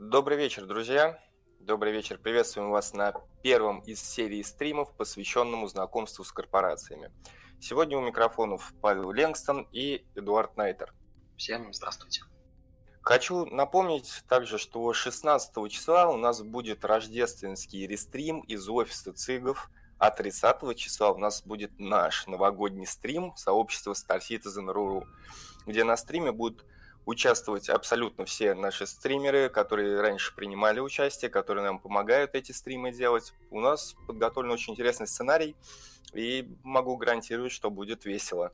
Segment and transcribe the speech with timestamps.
[0.00, 1.22] Добрый вечер, друзья.
[1.58, 2.16] Добрый вечер.
[2.16, 3.12] Приветствуем вас на
[3.42, 7.12] первом из серии стримов, посвященному знакомству с корпорациями.
[7.60, 10.94] Сегодня у микрофонов Павел Ленгстон и Эдуард Найтер.
[11.36, 12.22] Всем здравствуйте.
[13.02, 20.10] Хочу напомнить также, что 16 числа у нас будет рождественский рестрим из офиса ЦИГов, а
[20.10, 25.04] 30 числа у нас будет наш новогодний стрим сообщества Star Citizen.ru,
[25.66, 26.64] где на стриме будут
[27.10, 33.34] участвовать абсолютно все наши стримеры, которые раньше принимали участие, которые нам помогают эти стримы делать.
[33.50, 35.56] У нас подготовлен очень интересный сценарий,
[36.12, 38.52] и могу гарантировать, что будет весело.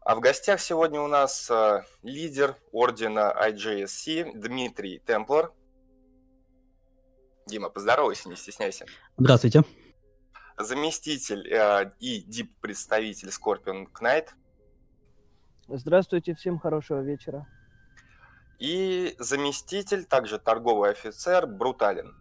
[0.00, 5.52] А в гостях сегодня у нас э, лидер ордена IJSC Дмитрий Темплер.
[7.46, 8.86] Дима, поздоровайся, не стесняйся.
[9.16, 9.64] Здравствуйте.
[10.58, 14.28] Заместитель э, и дип-представитель Scorpion Knight.
[15.68, 17.46] Здравствуйте, всем хорошего вечера.
[18.58, 22.14] И заместитель, также торговый офицер, Бруталин.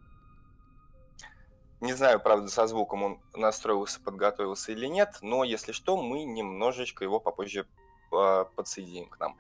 [1.82, 7.04] Не знаю, правда, со звуком он настроился, подготовился или нет, но если что, мы немножечко
[7.04, 7.68] его попозже
[8.12, 9.38] а, подсоединим к нам.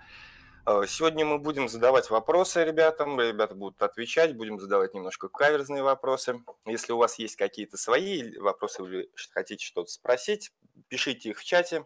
[0.65, 6.43] А, сегодня мы будем задавать вопросы ребятам, ребята будут отвечать, будем задавать немножко каверзные вопросы.
[6.65, 10.51] Если у вас есть какие-то свои вопросы, вы хотите что-то спросить,
[10.87, 11.85] пишите их в чате.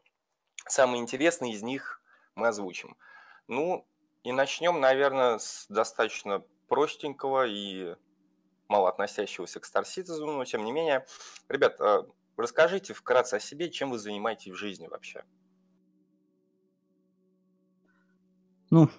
[0.68, 2.02] Самые интересные из них
[2.36, 2.96] мы озвучим.
[3.48, 3.88] Ну,
[4.24, 7.96] и начнем, наверное, с достаточно простенького и
[8.68, 11.06] мало относящегося к Citizen, но тем не менее.
[11.48, 12.06] Ребят, а,
[12.38, 15.24] расскажите вкратце о себе, чем вы занимаетесь в жизни вообще.
[18.70, 18.90] Ну,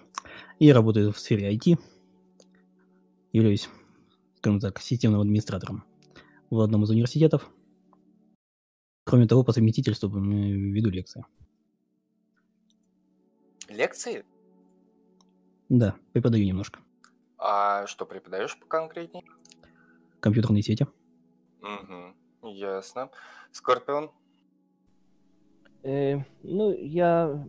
[0.59, 1.79] я работаю в сфере IT,
[3.31, 3.69] являюсь,
[4.37, 5.85] скажем так, системным администратором
[6.49, 7.49] в одном из университетов.
[9.05, 11.25] Кроме того, по совместительству веду лекции.
[13.69, 14.25] Лекции?
[15.71, 16.81] Да, преподаю немножко.
[17.37, 19.23] А что преподаешь поконкретнее?
[20.19, 20.85] Компьютерные сети.
[21.61, 23.09] Угу, ясно.
[23.53, 24.11] Скорпион?
[25.83, 27.47] Э, ну, я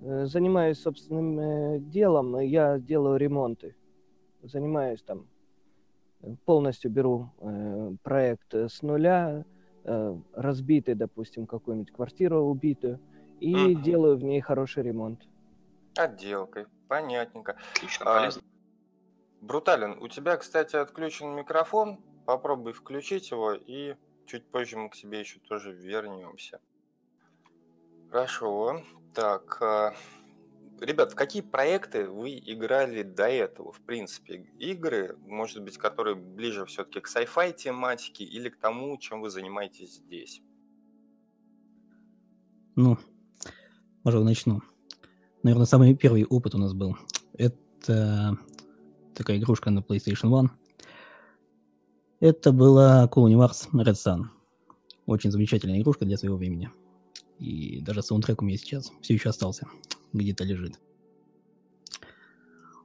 [0.00, 3.76] э, занимаюсь собственным э, делом, я делаю ремонты.
[4.42, 5.28] Занимаюсь там,
[6.22, 9.44] э, полностью беру э, проект с нуля,
[9.84, 12.98] э, разбитый, допустим, какую-нибудь квартиру убитую,
[13.38, 13.80] и угу.
[13.80, 15.20] делаю в ней хороший ремонт.
[15.96, 16.66] Отделкой.
[16.88, 17.56] Понятненько.
[17.74, 18.42] Отлично, а, полезно.
[19.40, 22.00] Бруталин, у тебя, кстати, отключен микрофон.
[22.26, 26.60] Попробуй включить его, и чуть позже мы к тебе еще тоже вернемся.
[28.10, 28.82] Хорошо.
[29.14, 29.94] Так, а,
[30.80, 34.46] ребят, в какие проекты вы играли до этого, в принципе?
[34.58, 39.94] Игры, может быть, которые ближе все-таки к sci-fi тематике или к тому, чем вы занимаетесь
[39.94, 40.40] здесь?
[42.76, 42.96] Ну,
[44.04, 44.62] может, начну
[45.42, 46.96] наверное, самый первый опыт у нас был.
[47.36, 48.38] Это
[49.14, 50.50] такая игрушка на PlayStation 1.
[52.20, 54.24] Это была Cool Universe Red Sun.
[55.06, 56.70] Очень замечательная игрушка для своего времени.
[57.38, 59.66] И даже саундтрек у меня сейчас все еще остался.
[60.12, 60.78] Где-то лежит.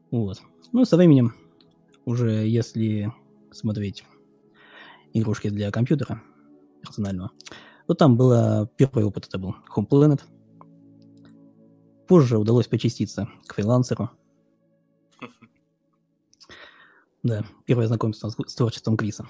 [0.09, 0.41] Вот.
[0.71, 1.35] Ну, со временем,
[2.05, 3.13] уже если
[3.51, 4.03] смотреть
[5.13, 6.23] игрушки для компьютера
[6.81, 7.31] персонального,
[7.85, 10.21] то там был первый опыт, это был Home Planet–
[12.07, 14.09] Позже удалось почиститься к фрилансеру.
[17.23, 19.27] Да, первое знакомство с творчеством Криса.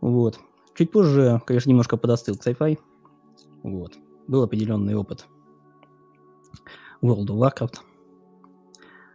[0.00, 0.38] Вот.
[0.74, 2.78] Чуть позже, конечно, немножко подостыл к sci-fi.
[3.62, 3.96] Вот.
[4.26, 5.26] Был определенный опыт
[7.00, 7.76] World of Warcraft.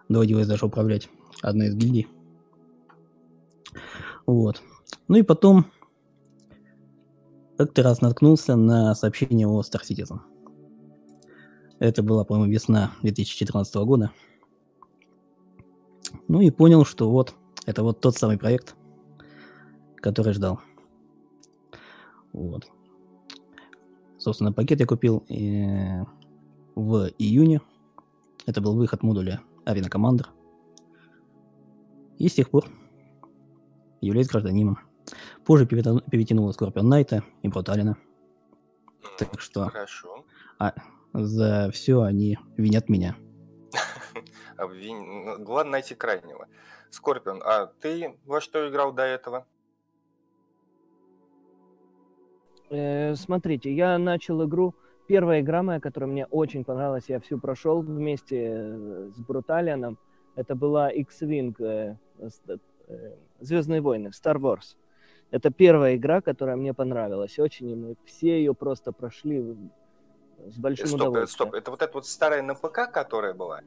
[0.10, 1.10] Доводилось даже управлять
[1.44, 2.08] одной из гильдий.
[4.26, 4.64] Вот.
[5.08, 5.66] Ну и потом
[7.58, 10.20] как-то раз наткнулся на сообщение о Star Citizen.
[11.82, 14.12] Это была, по-моему, весна 2014 года.
[16.28, 17.34] Ну и понял, что вот,
[17.66, 18.76] это вот тот самый проект,
[19.96, 20.62] который ждал.
[22.34, 22.70] Вот.
[24.20, 26.04] Собственно, пакет я купил э,
[26.76, 27.62] в июне.
[28.46, 30.28] Это был выход модуля Arena Commander.
[32.20, 32.68] И с тех пор
[34.02, 34.78] являюсь гражданином.
[35.46, 37.98] Позже перетянула Скорпион Найта и Бруталина.
[39.18, 39.66] Так что...
[39.66, 40.26] Хорошо.
[40.60, 40.76] А,
[41.14, 43.16] за все они винят меня.
[44.58, 46.48] Ну, главное найти крайнего.
[46.92, 49.48] Скорпион, а ты во что играл до этого?
[52.70, 54.76] Э, смотрите, я начал игру.
[55.08, 59.98] Первая игра моя, которая мне очень понравилась, я всю прошел вместе э, с Бруталианом.
[60.36, 61.96] Это была X-Wing, э,
[62.88, 64.78] э, Звездные войны, Star Wars.
[65.32, 69.56] Это первая игра, которая мне понравилась очень, и мы все ее просто прошли
[70.48, 71.28] с большим стоп, удовольствием.
[71.50, 73.62] Стоп, это вот эта вот старая на ПК, которая была?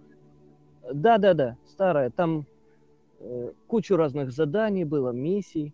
[0.93, 2.11] Да, да, да, старая.
[2.11, 2.47] Там
[3.25, 5.73] Э, кучу разных заданий было, миссий.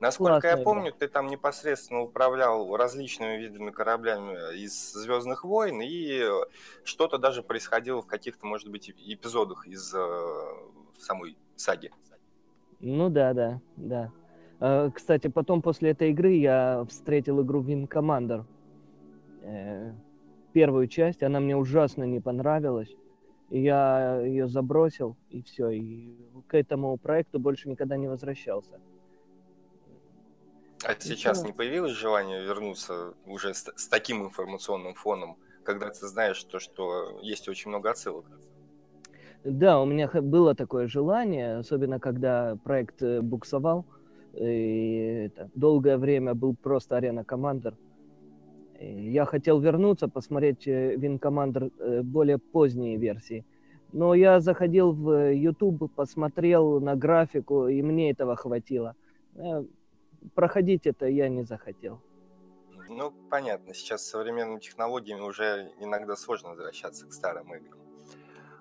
[0.00, 6.22] Насколько Классная я помню, ты там непосредственно управлял различными видами кораблями из Звездных войн, и
[6.84, 9.98] что-то даже происходило в каких-то, может быть, эпизодах из э,
[10.98, 11.90] самой саги.
[12.80, 14.12] Ну да, да, да.
[14.60, 18.44] Э, Кстати, потом после этой игры я встретил игру Wing Commander.
[19.42, 19.92] Э,
[20.58, 22.92] Первую часть, она мне ужасно не понравилась.
[23.48, 25.70] И я ее забросил, и все.
[25.70, 26.16] И
[26.48, 28.80] к этому проекту больше никогда не возвращался.
[30.84, 31.46] А сейчас да.
[31.46, 37.20] не появилось желание вернуться уже с, с таким информационным фоном, когда ты знаешь то, что
[37.22, 38.24] есть очень много отсылок?
[39.44, 43.86] Да, у меня было такое желание, особенно когда проект э, буксовал.
[44.34, 47.76] И это, долгое время был просто арена Commander.
[48.80, 53.44] Я хотел вернуться, посмотреть э, Wing Commander э, более поздние версии.
[53.92, 58.94] Но я заходил в э, YouTube, посмотрел на графику, и мне этого хватило.
[59.34, 59.64] Э,
[60.34, 62.00] Проходить это я не захотел.
[62.88, 67.78] Ну, понятно, сейчас с современными технологиями уже иногда сложно возвращаться к старым играм.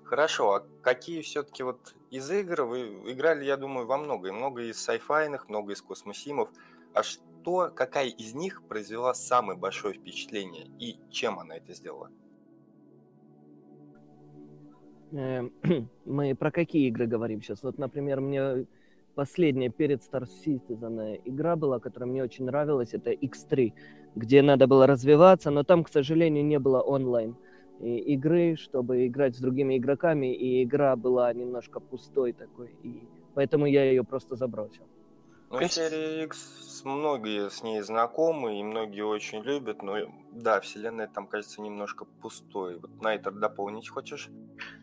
[0.03, 4.63] Хорошо, а какие все-таки вот из игр вы играли, я думаю, во много, и много
[4.63, 6.49] из сайфайных, много из космосимов.
[6.93, 7.03] А
[7.47, 12.09] что, какая из них произвела самое большое впечатление и чем она это сделала?
[15.13, 15.47] Э,
[16.05, 17.63] Мы про какие игры говорим сейчас?
[17.63, 18.65] Вот, например, мне
[19.15, 23.73] последняя перед Star Citizen игра была, которая мне очень нравилась, это X3,
[24.15, 27.37] где надо было развиваться, но там, к сожалению, не было онлайн
[27.79, 33.67] и- игры, чтобы играть с другими игроками, и игра была немножко пустой такой, и поэтому
[33.67, 34.83] я ее просто забросил.
[35.49, 39.95] Ну, серия X, многие с ней знакомы, и многие очень любят, но
[40.33, 42.77] да, вселенная там кажется немножко пустой.
[42.79, 44.29] Вот на это дополнить хочешь?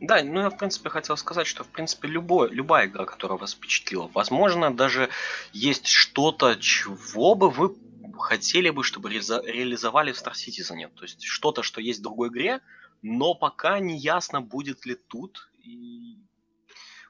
[0.01, 3.53] Да, ну я в принципе хотел сказать, что в принципе любой, любая игра, которая вас
[3.53, 5.11] впечатлила, возможно, даже
[5.53, 7.77] есть что-то, чего бы вы
[8.19, 10.89] хотели бы, чтобы реализовали в Star Citizen.
[10.95, 12.61] То есть что-то, что есть в другой игре,
[13.03, 16.19] но пока не ясно, будет ли тут и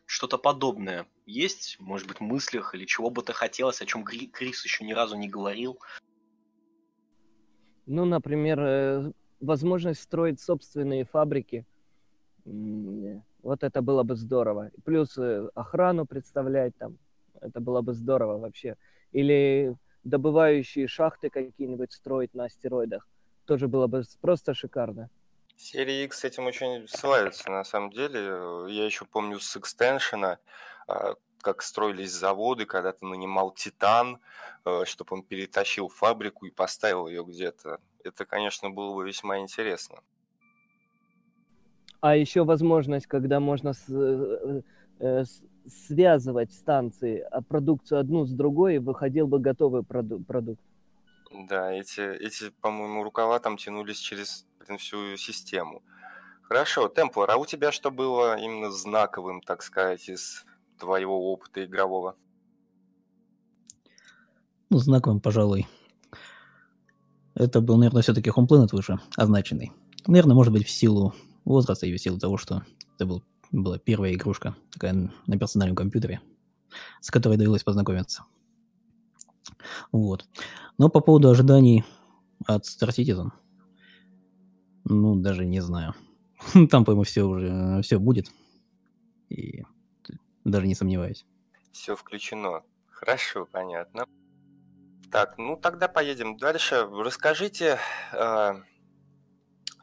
[0.07, 1.07] что-то подобное.
[1.27, 5.17] Есть, может быть, мыслях или чего бы ты хотелось, о чем Крис еще ни разу
[5.17, 5.79] не говорил.
[7.87, 11.65] Ну, например, э, возможность строить собственные фабрики.
[12.45, 14.71] Вот это было бы здорово.
[14.85, 16.99] Плюс э, охрану представлять там.
[17.41, 18.77] Это было бы здорово вообще.
[19.13, 23.09] Или добывающие шахты какие-нибудь строить на астероидах.
[23.47, 25.09] Тоже было бы просто шикарно.
[25.57, 28.21] Серия X этим очень славится, на самом деле.
[28.69, 30.39] Я еще помню с экстеншена,
[30.89, 34.19] а, как строились заводы, когда ты нанимал Титан,
[34.85, 37.79] чтобы он перетащил фабрику и поставил ее где-то.
[38.03, 39.99] Это, конечно, было бы весьма интересно.
[42.01, 44.63] А еще возможность, когда можно с- э,
[45.01, 45.43] э, с-
[45.87, 50.63] связывать станции, а продукцию одну с другой, выходил бы готовый проду- продукт.
[51.49, 55.83] Да, эти, эти, по-моему, рукава там тянулись через блин, всю систему.
[56.43, 60.45] Хорошо, Темплар, а у тебя что было именно знаковым, так сказать, из
[60.79, 62.17] твоего опыта игрового?
[64.71, 65.67] Ну, знаковым, пожалуй.
[67.35, 69.73] Это был, наверное, все-таки Homeplanet выше означенный.
[70.07, 71.15] Наверное, может быть, в силу
[71.45, 72.63] возраста и в силу того, что
[72.97, 76.21] это был, была первая игрушка такая на персональном компьютере,
[77.01, 78.25] с которой довелось познакомиться.
[79.93, 80.27] Вот.
[80.79, 81.85] Но по поводу ожиданий
[82.47, 83.31] от Star Citizen,
[84.85, 85.95] ну, даже не знаю.
[86.71, 88.31] Там, по-моему, все уже, все будет.
[89.29, 89.65] И
[90.45, 91.25] даже не сомневаюсь.
[91.73, 92.63] Все включено.
[92.91, 94.07] Хорошо, понятно.
[95.11, 96.89] Так, ну тогда поедем дальше.
[96.91, 97.79] Расскажите,
[98.13, 98.55] э,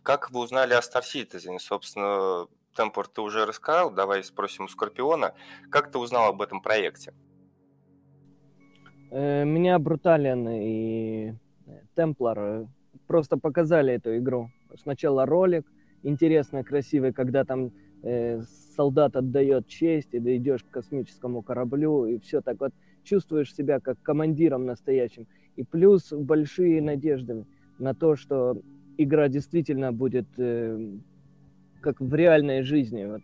[0.03, 1.57] как вы узнали о Star Citizen?
[1.59, 5.33] Собственно, Темпор ты уже рассказал, давай спросим у Скорпиона.
[5.69, 7.13] Как ты узнал об этом проекте?
[9.11, 11.33] Э, Меня Брутален и
[11.95, 12.67] Темплар э,
[13.07, 14.49] просто показали эту игру.
[14.77, 15.65] Сначала ролик
[16.03, 17.71] интересный, красивый, когда там
[18.03, 18.41] э,
[18.75, 22.73] солдат отдает честь, и ты идешь к космическому кораблю, и все так вот
[23.03, 25.27] чувствуешь себя как командиром настоящим.
[25.55, 27.45] И плюс большие надежды
[27.79, 28.61] на то, что
[28.97, 30.91] игра действительно будет э,
[31.81, 33.05] как в реальной жизни.
[33.05, 33.21] Вот.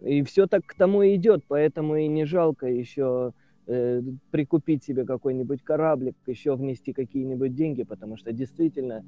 [0.00, 3.32] И все так к тому и идет, поэтому и не жалко еще
[3.66, 9.04] э, прикупить себе какой-нибудь кораблик, еще внести какие-нибудь деньги, потому что действительно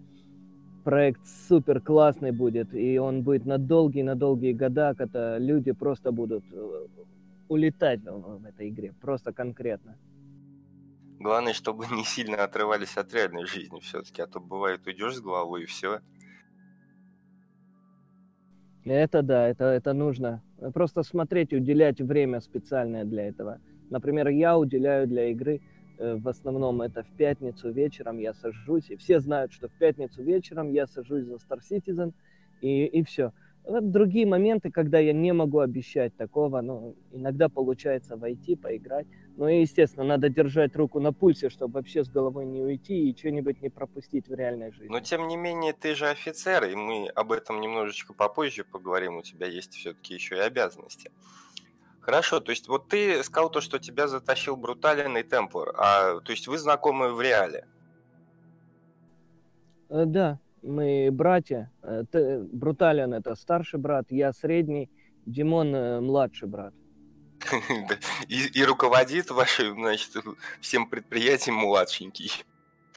[0.87, 6.12] проект супер классный будет, и он будет на долгие, на долгие года, когда люди просто
[6.12, 6.87] будут э,
[7.49, 9.97] улетать в, этой игре, просто конкретно.
[11.19, 15.64] Главное, чтобы не сильно отрывались от реальной жизни все-таки, а то бывает, уйдешь с головой
[15.64, 15.99] и все.
[18.85, 20.40] Это да, это, это нужно.
[20.73, 23.59] Просто смотреть, уделять время специальное для этого.
[23.90, 25.61] Например, я уделяю для игры
[25.98, 30.72] в основном это в пятницу вечером я сажусь, и все знают, что в пятницу вечером
[30.72, 32.12] я сажусь за Star Citizen,
[32.60, 33.32] и, и все.
[33.64, 39.06] Вот другие моменты, когда я не могу обещать такого, ну, иногда получается войти, поиграть.
[39.36, 43.16] Ну и, естественно, надо держать руку на пульсе, чтобы вообще с головой не уйти и
[43.16, 44.88] что-нибудь не пропустить в реальной жизни.
[44.88, 49.16] Но, тем не менее, ты же офицер, и мы об этом немножечко попозже поговорим.
[49.16, 51.10] У тебя есть все-таки еще и обязанности.
[52.06, 56.46] Хорошо, то есть вот ты сказал то, что тебя затащил брутальный темпор, а то есть
[56.46, 57.66] вы знакомы в реале?
[59.88, 61.72] Э, да, мы братья.
[61.82, 62.04] Э,
[62.52, 64.88] Бруталиан это старший брат, я средний,
[65.26, 66.72] Димон э, младший брат.
[68.28, 70.12] И, и руководит вашим, значит,
[70.60, 72.30] всем предприятием младшенький.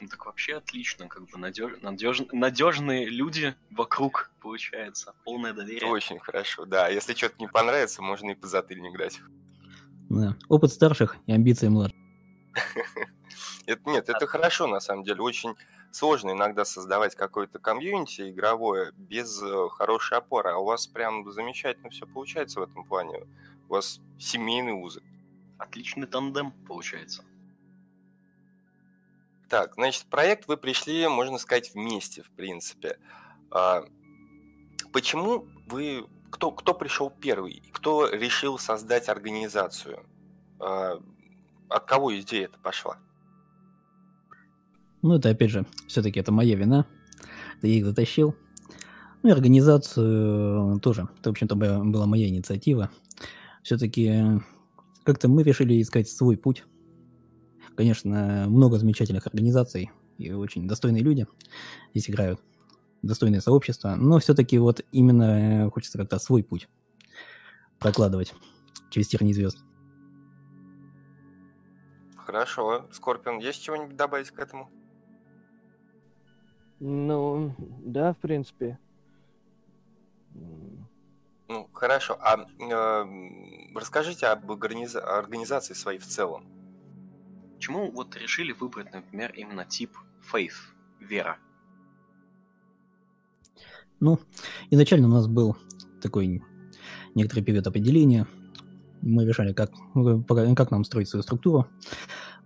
[0.00, 1.72] Ну, так вообще отлично, как бы надеж...
[1.82, 2.22] Надеж...
[2.32, 5.90] надежные люди вокруг, получается, полное доверие.
[5.90, 6.88] Очень хорошо, да.
[6.88, 9.20] Если что-то не понравится, можно и позатыльник дать.
[10.08, 10.36] Да.
[10.48, 11.98] Опыт старших и амбиции младших.
[13.66, 15.20] Это, нет, это хорошо, на самом деле.
[15.20, 15.54] Очень
[15.92, 20.50] сложно иногда создавать какое-то комьюнити игровое без э, хорошей опоры.
[20.50, 23.20] А у вас прям замечательно все получается в этом плане.
[23.68, 25.02] У вас семейный узы.
[25.58, 27.22] Отличный тандем получается.
[29.50, 32.98] Так, значит, проект вы пришли, можно сказать, вместе, в принципе.
[33.50, 33.82] А,
[34.92, 36.06] почему вы...
[36.30, 37.60] Кто, кто пришел первый?
[37.72, 40.06] Кто решил создать организацию?
[40.60, 41.02] А,
[41.68, 42.98] от кого идея это пошла?
[45.02, 46.86] Ну, это, опять же, все-таки это моя вина.
[47.60, 48.36] Я их затащил.
[49.24, 51.08] Ну и организацию тоже.
[51.18, 52.88] Это, в общем-то, была моя инициатива.
[53.64, 54.40] Все-таки
[55.02, 56.64] как-то мы решили искать свой путь.
[57.80, 61.26] Конечно, много замечательных организаций и очень достойные люди
[61.94, 62.38] здесь играют.
[63.00, 63.94] Достойное сообщество.
[63.96, 66.68] Но все-таки вот именно хочется как-то свой путь
[67.78, 68.34] прокладывать
[68.90, 69.64] через тернии звезд.
[72.18, 72.86] Хорошо.
[72.92, 74.68] Скорпион, есть чего-нибудь добавить к этому?
[76.80, 78.78] Ну, да, в принципе.
[81.48, 82.18] Ну, хорошо.
[82.20, 84.94] А э, расскажите об организ...
[84.96, 86.59] организации своей в целом.
[87.60, 89.90] Почему вот решили выбрать, например, именно тип
[90.32, 90.54] Faith,
[90.98, 91.36] вера?
[94.00, 94.18] Ну,
[94.70, 95.58] изначально у нас был
[96.00, 96.42] такой
[97.14, 98.26] некоторый период определения.
[99.02, 99.72] Мы решали, как,
[100.56, 101.66] как нам строить свою структуру,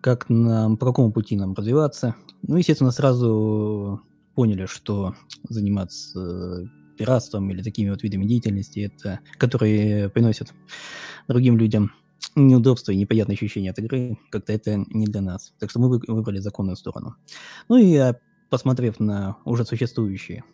[0.00, 2.16] как нам, по какому пути нам развиваться.
[2.42, 4.02] Ну, естественно, сразу
[4.34, 5.14] поняли, что
[5.48, 6.68] заниматься
[6.98, 10.52] пиратством или такими вот видами деятельности, это, которые приносят
[11.28, 11.92] другим людям
[12.34, 15.54] неудобства и неприятные ощущения от игры, как-то это не для нас.
[15.58, 17.16] Так что мы выбрали законную сторону.
[17.68, 18.18] Ну и а,
[18.50, 20.44] посмотрев на уже существующие,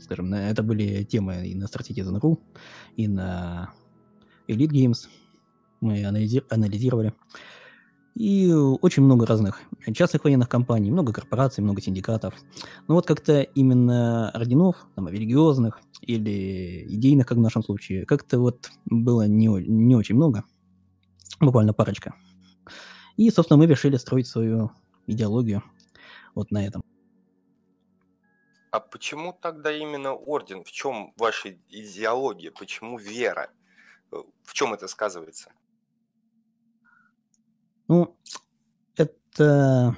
[0.00, 2.38] скажем, на, это были темы и на Star Citizen.ru,
[2.96, 3.72] и на
[4.48, 5.08] Elite Games,
[5.80, 7.14] мы анализировали,
[8.14, 9.60] и очень много разных
[9.92, 12.34] частных военных компаний, много корпораций, много синдикатов.
[12.86, 18.70] Но вот как-то именно орденов, там, религиозных или идейных, как в нашем случае, как-то вот
[18.86, 20.44] было не, не очень много,
[21.40, 22.14] буквально парочка.
[23.16, 24.70] И, собственно, мы решили строить свою
[25.06, 25.62] идеологию
[26.34, 26.82] вот на этом.
[28.70, 30.64] А почему тогда именно орден?
[30.64, 32.50] В чем ваша идеология?
[32.50, 33.50] Почему вера?
[34.10, 35.52] В чем это сказывается?
[37.88, 38.16] Ну,
[38.96, 39.96] это,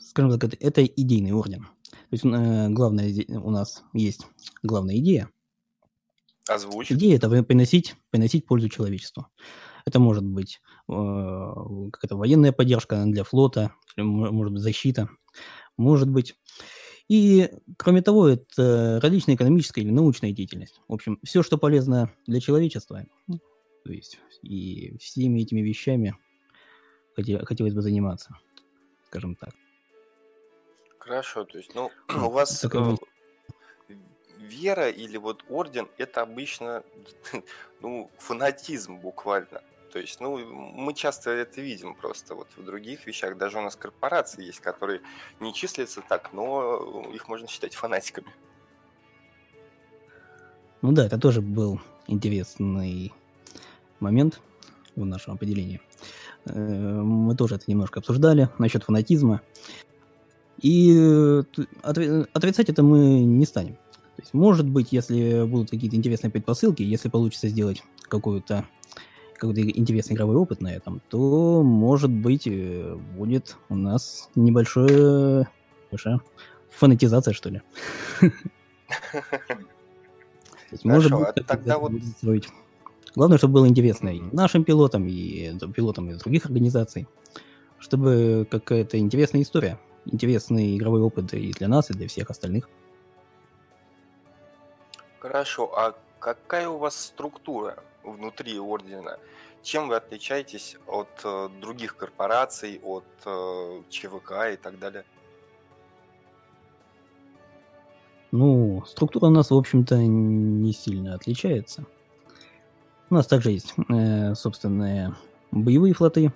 [0.00, 1.66] скажем так, это, это идейный орден.
[1.90, 4.26] То есть э, главная у нас есть
[4.62, 5.30] главная идея.
[6.48, 6.90] Озвучь.
[6.90, 9.26] Идея это приносить, приносить пользу человечеству.
[9.84, 10.92] Это может быть э,
[11.92, 15.08] какая-то военная поддержка для флота, может быть защита,
[15.76, 16.36] может быть.
[17.08, 20.80] И, кроме того, это различная экономическая или научная деятельность.
[20.88, 23.06] В общем, все, что полезно для человечества,
[23.84, 26.16] то есть и всеми этими вещами
[27.44, 28.36] хотелось бы заниматься,
[29.06, 29.50] скажем так.
[30.98, 32.94] Хорошо, то есть, ну, у вас Такой...
[32.94, 33.94] Э,
[34.38, 36.82] вера или вот орден, это обычно,
[37.80, 39.62] ну, фанатизм буквально.
[39.92, 43.38] То есть, ну, мы часто это видим просто вот в других вещах.
[43.38, 45.00] Даже у нас корпорации есть, которые
[45.40, 48.32] не числятся так, но их можно считать фанатиками.
[50.82, 53.12] Ну да, это тоже был интересный
[53.98, 54.40] момент
[55.02, 55.80] в нашем определении.
[56.46, 59.40] Э, мы тоже это немножко обсуждали насчет фанатизма.
[60.60, 61.42] И э,
[62.32, 63.74] отрицать это мы не станем.
[64.16, 68.66] То есть, может быть, если будут какие-то интересные предпосылки, если получится сделать какую-то
[69.34, 75.48] какой-то интересный игровой опыт на этом, то, может быть, э, будет у нас небольшое,
[75.92, 76.20] большая
[76.70, 77.62] фанатизация, что ли.
[80.84, 81.92] Может быть, а тогда вот...
[83.18, 87.08] Главное, чтобы было интересно и нашим пилотам, и пилотам из других организаций,
[87.80, 92.70] чтобы какая-то интересная история, интересный игровой опыт и для нас, и для всех остальных.
[95.18, 99.18] Хорошо, а какая у вас структура внутри ордена?
[99.64, 105.04] Чем вы отличаетесь от э, других корпораций, от э, ЧВК и так далее?
[108.30, 111.84] Ну, структура у нас, в общем-то, не сильно отличается.
[113.10, 115.14] У нас также есть э, собственные
[115.50, 116.32] боевые флоты,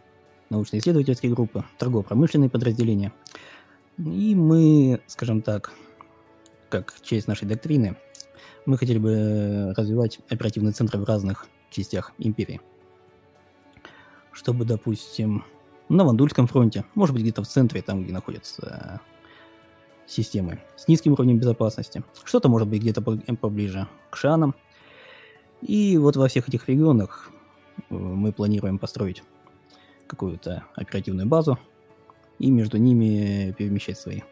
[0.48, 3.12] научно-исследовательские группы, торгово-промышленные подразделения.
[3.98, 5.72] И мы, скажем так,
[6.70, 7.96] как часть нашей доктрины,
[8.64, 12.60] мы хотели бы развивать оперативные центры в разных частях империи.
[14.30, 15.44] Чтобы, допустим,
[15.90, 19.00] на Вандульском фронте, может быть, где-то в центре, там, где находятся
[20.06, 22.02] системы с низким уровнем безопасности.
[22.24, 24.54] Что-то может быть где-то поближе к Шанам.
[25.62, 27.30] И вот во всех этих регионах
[27.90, 29.22] э, мы планируем построить
[30.06, 31.58] какую-то оперативную базу
[32.38, 34.22] и между ними перемещать свои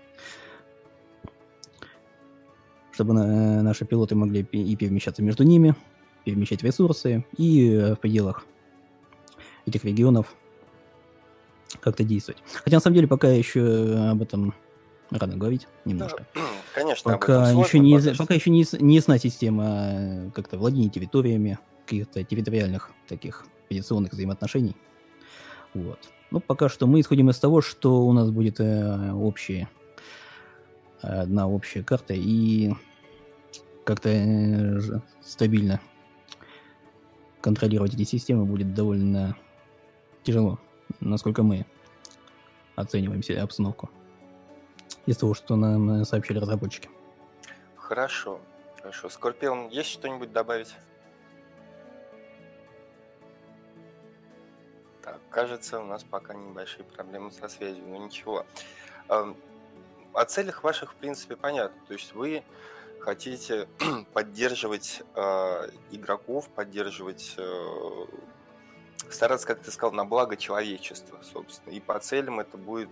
[3.00, 5.74] чтобы э, наши пилоты могли и перемещаться между ними,
[6.26, 8.44] перемещать ресурсы и э, в пределах
[9.64, 10.34] этих регионов
[11.80, 12.42] как-то действовать.
[12.62, 14.52] Хотя на самом деле пока еще об этом
[15.10, 16.26] рано говорить немножко.
[16.34, 16.40] Да,
[16.74, 22.22] конечно, пока еще не, пока еще не, не ясна система э, как-то владения территориями, каких-то
[22.22, 24.76] территориальных таких позиционных взаимоотношений.
[25.74, 25.98] Вот.
[26.30, 29.68] Ну, пока что мы исходим из того, что у нас будет э, общие,
[31.00, 32.72] одна общая карта и
[33.84, 34.80] как-то э,
[35.22, 35.80] стабильно
[37.40, 39.36] контролировать эти системы будет довольно
[40.22, 40.60] тяжело,
[41.00, 41.66] насколько мы
[42.76, 43.90] оцениваем себе обстановку.
[45.06, 46.88] Из того, что нам э, сообщили разработчики.
[47.76, 48.40] Хорошо,
[48.76, 49.08] хорошо.
[49.08, 50.74] Скорпион, есть что-нибудь добавить?
[55.02, 58.46] Так, кажется, у нас пока небольшие проблемы со связью, но ничего.
[59.08, 61.80] О целях ваших, в принципе, понятно.
[61.86, 62.44] То есть вы
[63.00, 63.68] хотите
[64.12, 68.06] поддерживать э, игроков, поддерживать, э,
[69.10, 71.72] стараться, как ты сказал, на благо человечества, собственно.
[71.72, 72.90] И по целям это будет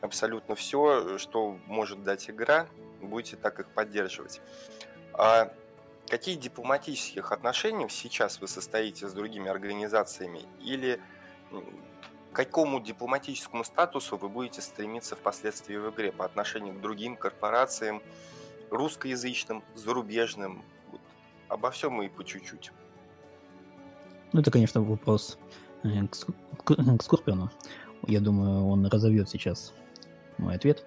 [0.00, 2.66] абсолютно все, что может дать игра,
[3.00, 4.40] будете так их поддерживать.
[5.12, 5.52] А
[6.08, 11.00] какие дипломатических отношений сейчас вы состоите с другими организациями или
[12.32, 18.02] к какому дипломатическому статусу вы будете стремиться впоследствии в игре по отношению к другим корпорациям,
[18.70, 20.62] русскоязычным, зарубежным.
[20.90, 21.00] Вот.
[21.48, 22.70] Обо всем и по чуть-чуть.
[24.32, 25.38] Ну, это, конечно, вопрос
[25.82, 27.50] э, к, к, к Скорпиону.
[28.06, 29.74] Я думаю, он разовьет сейчас
[30.38, 30.84] мой ответ.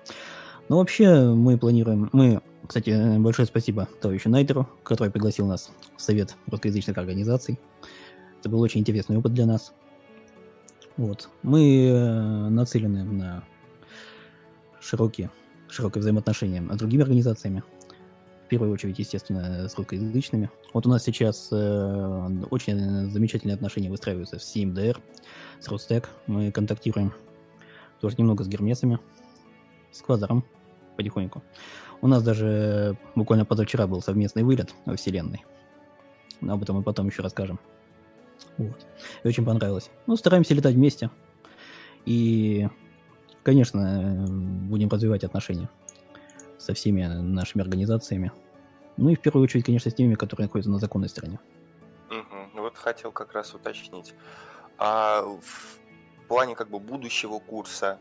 [0.70, 2.10] Но вообще мы планируем...
[2.14, 7.60] Мы, кстати, большое спасибо товарищу Найтеру, который пригласил нас в Совет русскоязычных организаций.
[8.40, 9.74] Это был очень интересный опыт для нас.
[10.98, 11.30] Вот.
[11.44, 13.44] Мы э, нацелены на
[14.80, 15.30] широкие
[15.72, 17.64] широкое взаимоотношение с другими организациями.
[18.46, 20.50] В первую очередь, естественно, с русскоязычными.
[20.74, 24.98] Вот у нас сейчас э, очень замечательные отношения выстраиваются с CMDR,
[25.62, 26.10] с Ростек.
[26.28, 27.14] Мы контактируем
[28.02, 29.00] тоже немного с Гермесами,
[29.91, 30.43] с Квазаром
[30.97, 31.43] потихоньку.
[32.01, 35.45] У нас даже буквально позавчера был совместный вылет во Вселенной.
[36.39, 37.60] Но об этом мы потом еще расскажем.
[38.58, 38.86] Вот.
[39.23, 39.91] И очень понравилось.
[40.08, 41.12] Ну, стараемся летать вместе.
[42.06, 42.67] И
[43.43, 45.69] конечно, будем развивать отношения
[46.58, 48.32] со всеми нашими организациями.
[48.97, 51.39] Ну и в первую очередь, конечно, с теми, которые находятся на законной стороне.
[52.10, 52.62] Угу.
[52.62, 54.13] Вот хотел как раз уточнить.
[54.77, 57.99] А в плане как бы будущего курса,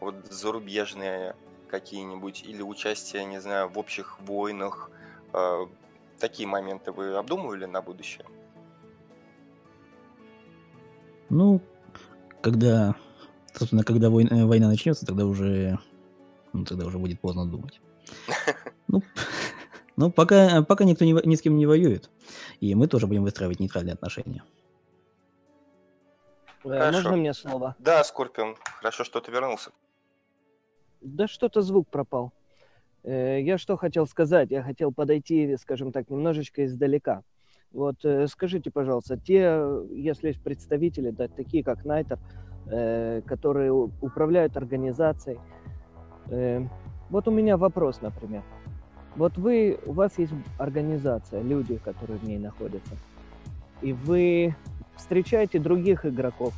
[0.00, 1.34] вот зарубежные
[1.68, 4.90] какие-нибудь, или участие, не знаю, в общих войнах,
[5.32, 5.66] э,
[6.18, 8.24] такие моменты вы обдумывали на будущее?
[11.28, 11.60] Ну,
[12.40, 12.96] когда
[13.58, 15.78] Собственно, когда война, э, война начнется, тогда уже,
[16.52, 17.80] ну, тогда уже будет поздно думать.
[18.90, 19.02] Ну,
[19.96, 22.08] ну пока, пока никто не, ни с кем не воюет,
[22.58, 24.44] и мы тоже будем выстраивать нейтральные отношения.
[26.64, 26.92] Э, Хорошо.
[26.92, 27.76] Можно мне слово?
[27.78, 28.56] Да, Скорпион.
[28.78, 29.72] Хорошо, что ты вернулся.
[31.00, 32.32] Да что-то звук пропал.
[33.04, 34.50] Э, я что хотел сказать?
[34.50, 37.22] Я хотел подойти, скажем так, немножечко издалека.
[37.70, 37.96] Вот
[38.28, 42.18] скажите, пожалуйста, те, если есть представители, да, такие как Найтер,
[42.70, 45.38] Э, которые управляют организацией.
[46.28, 46.66] Э,
[47.08, 48.42] вот у меня вопрос, например.
[49.16, 52.94] Вот вы, у вас есть организация, люди, которые в ней находятся,
[53.80, 54.54] и вы
[54.96, 56.52] встречаете других игроков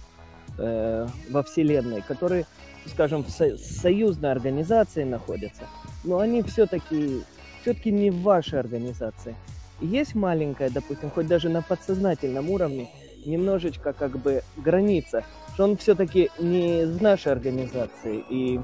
[0.59, 2.44] э, во Вселенной, которые,
[2.86, 5.64] скажем, в со- союзной организации находятся,
[6.04, 7.22] но они все-таки
[7.62, 9.36] все-таки не в вашей организации.
[9.80, 12.90] есть маленькая, допустим, хоть даже на подсознательном уровне,
[13.24, 18.60] немножечко как бы граница, что он все-таки не из нашей организации и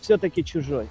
[0.00, 0.88] все-таки чужой.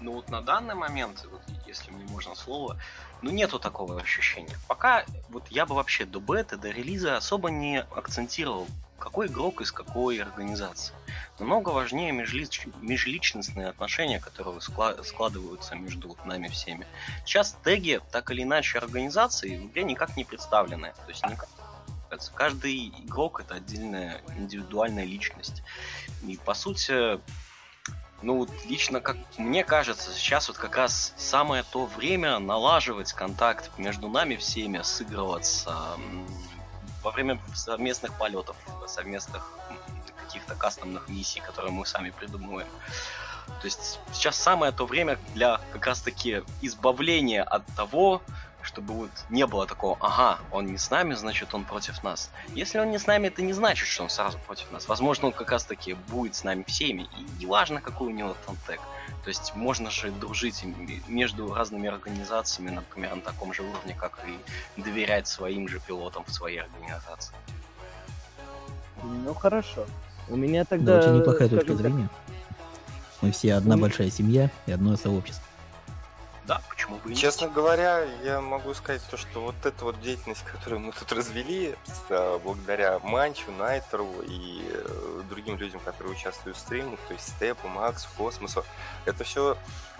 [0.00, 2.78] Ну вот на данный момент, вот, если мне можно слово,
[3.22, 4.56] ну нету такого ощущения.
[4.68, 8.66] Пока вот я бы вообще до бета, до релиза особо не акцентировал,
[8.98, 10.94] какой игрок из какой организации.
[11.38, 12.66] Намного важнее межлич...
[12.80, 15.02] межличностные отношения, которые скла...
[15.02, 16.86] складываются между нами всеми.
[17.24, 20.92] Сейчас теги, так или иначе, организации в игре никак не представлены.
[21.04, 21.48] То есть никак
[22.34, 25.62] каждый игрок это отдельная индивидуальная личность.
[26.26, 27.20] И по сути,
[28.22, 33.70] ну, вот лично, как мне кажется, сейчас вот как раз самое то время налаживать контакт
[33.78, 35.96] между нами всеми, сыгрываться
[37.02, 38.56] во время совместных полетов,
[38.86, 39.50] совместных
[40.26, 42.68] каких-то кастомных миссий, которые мы сами придумываем.
[43.60, 48.22] То есть сейчас самое то время для как раз таки избавления от того,
[48.72, 52.30] чтобы вот не было такого, ага, он не с нами, значит он против нас.
[52.54, 54.86] Если он не с нами, это не значит, что он сразу против нас.
[54.86, 58.56] Возможно, он как раз таки будет с нами всеми, и неважно, какой у него там
[58.68, 58.80] тег.
[59.24, 60.64] То есть можно же дружить
[61.08, 66.32] между разными организациями, например, на таком же уровне, как и доверять своим же пилотам в
[66.32, 67.34] своей организации.
[69.02, 69.84] Ну хорошо.
[70.28, 71.00] У меня тогда...
[71.00, 72.08] Да, очень неплохая точка зрения.
[73.20, 75.49] Мы все одна большая семья и одно сообщество
[76.50, 80.42] да, почему бы и Честно говоря, я могу сказать то, что вот эта вот деятельность,
[80.42, 81.76] которую мы тут развели,
[82.42, 88.08] благодаря Манчу, Найтеру и э, другим людям, которые участвуют в стримах, то есть Степу, Максу,
[88.16, 88.64] Космосу,
[89.04, 89.56] это все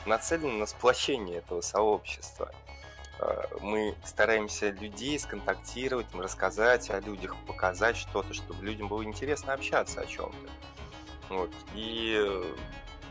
[0.06, 2.52] нацелено на сплочение этого сообщества.
[3.20, 10.00] Э, мы стараемся людей сконтактировать, рассказать о людях, показать что-то, чтобы людям было интересно общаться
[10.00, 10.50] о чем-то.
[11.28, 11.52] Вот.
[11.76, 12.54] И э,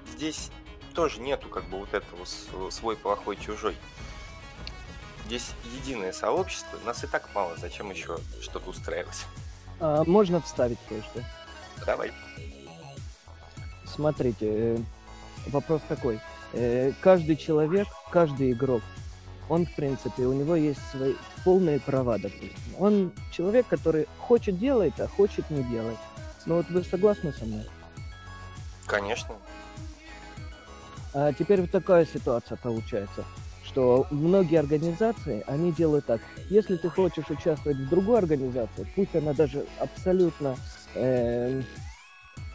[0.07, 0.51] здесь
[0.93, 2.25] тоже нету как бы вот этого
[2.69, 3.75] свой плохой чужой.
[5.25, 9.25] Здесь единое сообщество, нас и так мало, зачем еще что-то устраивать?
[9.79, 11.23] А, можно вставить кое-что?
[11.85, 12.11] Давай.
[13.85, 14.77] Смотрите, э,
[15.47, 16.19] вопрос такой.
[16.53, 18.81] Э, каждый человек, каждый игрок,
[19.49, 22.75] он, в принципе, у него есть свои полные права, допустим.
[22.77, 25.97] Он человек, который хочет делать, а хочет не делать.
[26.45, 27.65] Ну вот вы согласны со мной?
[28.85, 29.35] Конечно.
[31.13, 33.25] А теперь вот такая ситуация получается,
[33.63, 36.21] что многие организации, они делают так.
[36.49, 40.55] Если ты хочешь участвовать в другой организации, пусть она даже абсолютно
[40.95, 41.61] э,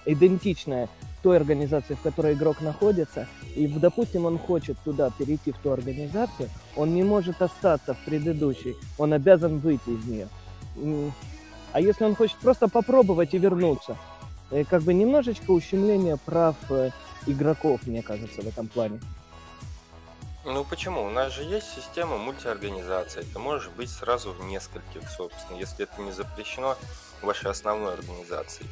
[0.07, 0.88] идентичная
[1.23, 6.51] той организации, в которой игрок находится, и, допустим, он хочет туда перейти в ту организацию,
[6.77, 10.29] он не может остаться в предыдущей, он обязан выйти из нее.
[11.73, 13.97] А если он хочет просто попробовать и вернуться,
[14.51, 16.90] э, как бы немножечко ущемление прав э,
[17.27, 19.01] игроков, мне кажется, в этом плане.
[20.45, 21.05] Ну почему?
[21.05, 23.23] У нас же есть система мультиорганизации.
[23.23, 26.77] Ты можешь быть сразу в нескольких, собственно, если это не запрещено
[27.23, 28.67] вашей основной организации.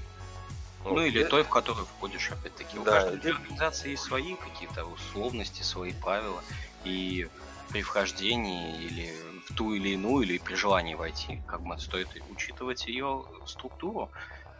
[0.84, 2.78] Ну, ну или той, в которую входишь, опять-таки.
[2.78, 6.42] У да, каждой организации есть свои какие-то условности, свои правила.
[6.84, 7.28] И
[7.70, 9.14] при вхождении или
[9.46, 14.10] в ту или иную, или при желании войти, как бы стоит учитывать ее структуру,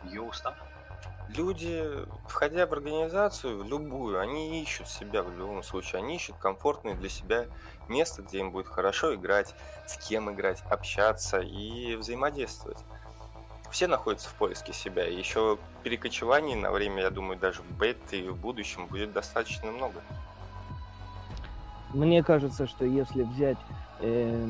[0.05, 0.55] ее устав
[1.37, 1.85] люди,
[2.27, 6.03] входя в организацию, любую, они ищут себя в любом случае.
[6.03, 7.47] Они ищут комфортное для себя
[7.89, 9.55] место, где им будет хорошо играть,
[9.87, 12.79] с кем играть, общаться и взаимодействовать.
[13.71, 15.07] Все находятся в поиске себя.
[15.07, 20.01] И еще перекочеваний на время, я думаю, даже беты и в будущем будет достаточно много.
[21.95, 23.59] Мне кажется, что если взять
[24.01, 24.49] э,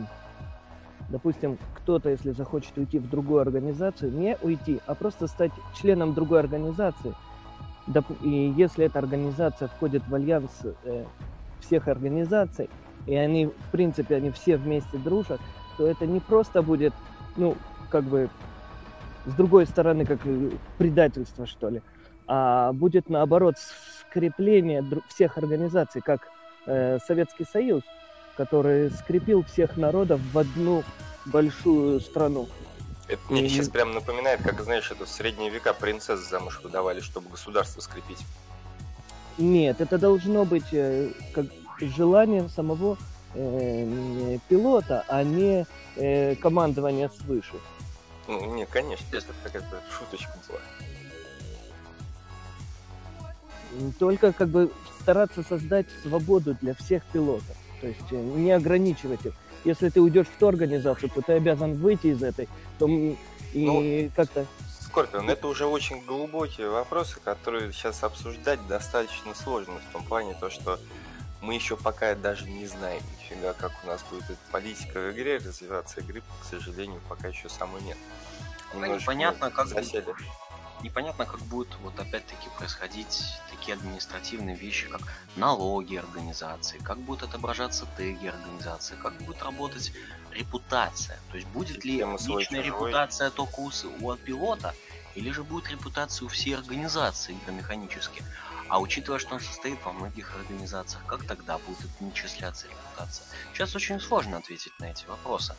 [1.08, 6.40] Допустим, кто-то, если захочет уйти в другую организацию, не уйти, а просто стать членом другой
[6.40, 7.14] организации.
[8.22, 10.50] И если эта организация входит в альянс
[10.84, 11.04] э,
[11.60, 12.70] всех организаций,
[13.06, 15.40] и они, в принципе, они все вместе дружат,
[15.76, 16.92] то это не просто будет,
[17.36, 17.56] ну,
[17.90, 18.28] как бы,
[19.26, 20.20] с другой стороны, как
[20.78, 21.82] предательство, что ли,
[22.26, 23.56] а будет, наоборот,
[24.08, 26.28] скрепление всех организаций, как
[26.66, 27.82] э, Советский Союз,
[28.36, 30.84] который скрепил всех народов в одну
[31.26, 32.48] большую страну.
[33.08, 33.48] Это мне и...
[33.48, 38.18] сейчас прям напоминает, как, знаешь, это в средние века принцесс замуж выдавали, чтобы государство скрепить.
[39.38, 41.46] Нет, это должно быть э, как
[41.80, 42.98] желание самого
[43.34, 45.66] э, пилота, а не
[45.96, 47.54] э, командование свыше.
[48.28, 50.60] Ну, не, конечно, это какая-то шуточка была.
[53.98, 57.56] Только как бы стараться создать свободу для всех пилотов.
[57.82, 59.32] То есть э, не ограничивать их.
[59.64, 62.48] Если ты уйдешь в ту организацию, то ты обязан выйти из этой.
[62.78, 63.16] То и
[63.54, 64.46] ну, как-то...
[64.80, 70.48] Скорпион, это уже очень глубокие вопросы, которые сейчас обсуждать достаточно сложно в том плане, то,
[70.48, 70.78] что
[71.40, 75.38] Мы еще пока даже не знаем нифига, как у нас будет эта политика в игре
[75.38, 76.00] развиваться.
[76.00, 77.96] Игры, к сожалению, пока еще самой нет.
[78.74, 80.06] Непонятно, как засели.
[80.82, 85.00] Непонятно, как будут вот опять-таки происходить такие административные вещи, как
[85.36, 89.92] налоги организации, как будут отображаться теги организации, как будет работать
[90.32, 91.18] репутация.
[91.30, 94.74] То есть будет ли личная репутация только у, у пилота,
[95.14, 98.24] или же будет репутация у всей организации игромеханически.
[98.72, 103.26] А учитывая, что он состоит во многих организациях, как тогда будет начисляться репутация?
[103.52, 105.54] Сейчас очень сложно ответить на эти вопросы.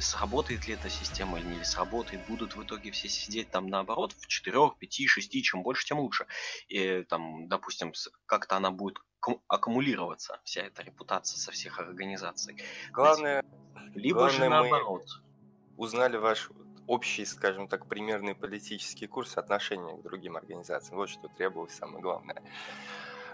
[0.00, 4.28] Сработает ли эта система или не сработает, будут в итоге все сидеть там наоборот в
[4.28, 6.28] 4, 5, 6, чем больше, тем лучше.
[6.68, 7.94] И там, допустим,
[8.26, 8.98] как-то она будет
[9.48, 12.62] аккумулироваться, вся эта репутация со всех организаций.
[12.92, 13.42] Главное,
[13.96, 15.04] либо главное же наоборот.
[15.76, 16.48] Узнали ваш
[16.86, 20.98] общий, скажем так, примерный политический курс отношения к другим организациям.
[20.98, 22.42] Вот что требовалось самое главное.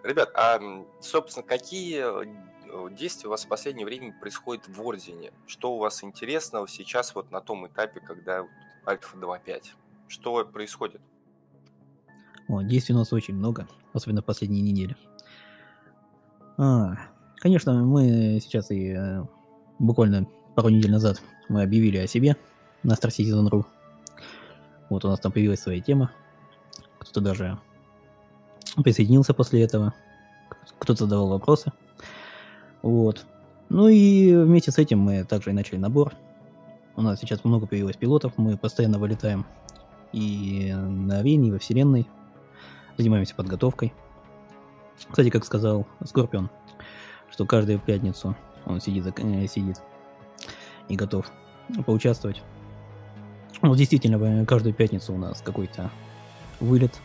[0.03, 0.61] Ребят, а,
[1.01, 5.33] собственно, какие э, действия у вас в последнее время происходят в Ордене?
[5.47, 8.47] Что у вас интересного сейчас вот на том этапе, когда
[8.87, 9.65] Альфа 2.5?
[10.07, 11.01] Что происходит?
[12.49, 14.97] О, действий у нас очень много, особенно в последние недели.
[16.57, 16.95] А,
[17.37, 19.25] конечно, мы сейчас и э,
[19.79, 22.37] буквально пару недель назад мы объявили о себе–
[22.83, 23.65] на Star Citizen.ru.
[24.89, 26.11] Вот у нас там появилась своя тема.
[26.99, 27.59] Кто-то даже
[28.83, 29.95] присоединился после этого.
[30.79, 31.73] Кто-то задавал вопросы.
[32.83, 33.27] Вот.
[33.69, 36.15] Ну и вместе с этим мы также и начали набор.
[36.97, 39.47] У нас сейчас много появилось пилотов, мы постоянно вылетаем
[40.13, 42.09] и на арене, и во вселенной.
[42.97, 43.93] Занимаемся подготовкой.
[45.09, 46.51] Кстати, как сказал Скорпион,
[47.31, 48.35] что каждую пятницу
[48.67, 49.81] он сидит, э, сидит
[50.89, 51.31] и готов
[51.87, 52.43] поучаствовать
[53.63, 55.91] вот действительно, каждую пятницу у нас какой-то
[56.61, 57.01] вылет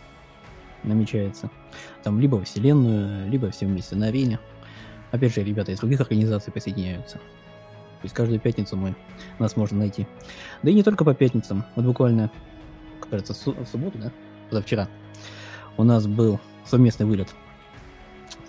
[0.83, 1.49] намечается.
[2.03, 4.39] Там либо в Вселенную, либо все вместе на арене.
[5.11, 7.17] Опять же, ребята из других организаций присоединяются.
[7.17, 8.95] То есть каждую пятницу мы,
[9.39, 10.07] нас можно найти.
[10.61, 11.63] Да и не только по пятницам.
[11.75, 12.29] Вот буквально,
[13.09, 14.11] кажется, в субботу, да?
[14.49, 14.89] Позавчера.
[15.77, 17.29] У нас был совместный вылет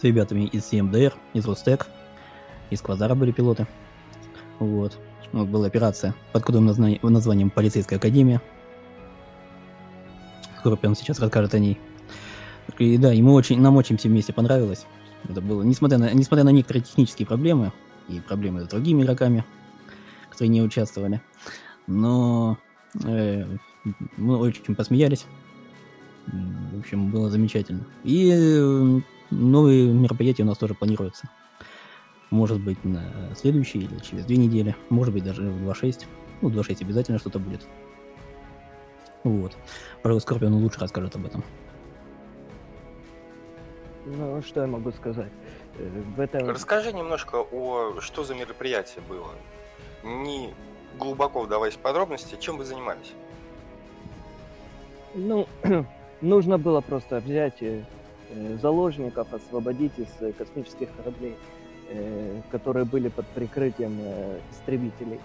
[0.00, 1.86] с ребятами из CMDR, из Ростек,
[2.70, 3.66] из Квазара были пилоты.
[4.58, 4.98] Вот.
[5.34, 8.40] Вот была операция под кодовым названием, названием «Полицейская академия».
[10.60, 11.76] Скорпион сейчас расскажет о ней.
[12.78, 14.86] И да, ему очень, нам очень все вместе понравилось.
[15.28, 17.72] Это было, несмотря на, несмотря на некоторые технические проблемы
[18.08, 19.44] и проблемы с другими игроками,
[20.30, 21.20] которые не участвовали.
[21.88, 22.56] Но
[23.02, 23.44] э,
[24.16, 25.26] мы очень посмеялись.
[26.28, 27.84] В общем, было замечательно.
[28.04, 29.00] И э,
[29.32, 31.28] новые мероприятия у нас тоже планируются.
[32.34, 34.74] Может быть, на следующий или через две недели.
[34.90, 36.04] Может быть, даже в 2.6.
[36.40, 37.64] Ну, 2.6 обязательно что-то будет.
[39.22, 39.56] Вот.
[40.02, 41.44] Пожалуй, Скорпион лучше расскажет об этом.
[44.06, 45.30] Ну, что я могу сказать?
[45.78, 46.48] Э, в этом...
[46.48, 49.30] Расскажи немножко о что за мероприятие было.
[50.02, 50.52] Не
[50.98, 53.12] глубоко вдаваясь в подробности, чем вы занимались?
[55.14, 55.46] Ну,
[56.20, 57.84] нужно было просто взять э,
[58.60, 61.36] заложников, освободить из э, космических кораблей.
[61.90, 65.20] Э, которые были под прикрытием э, истребителей.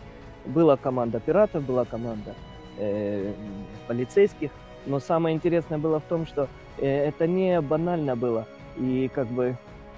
[0.45, 2.35] Была команда пиратов, была команда
[2.77, 3.33] э,
[3.87, 4.51] полицейских,
[4.85, 8.45] но самое интересное было в том, что это не банально было.
[8.77, 9.55] И как бы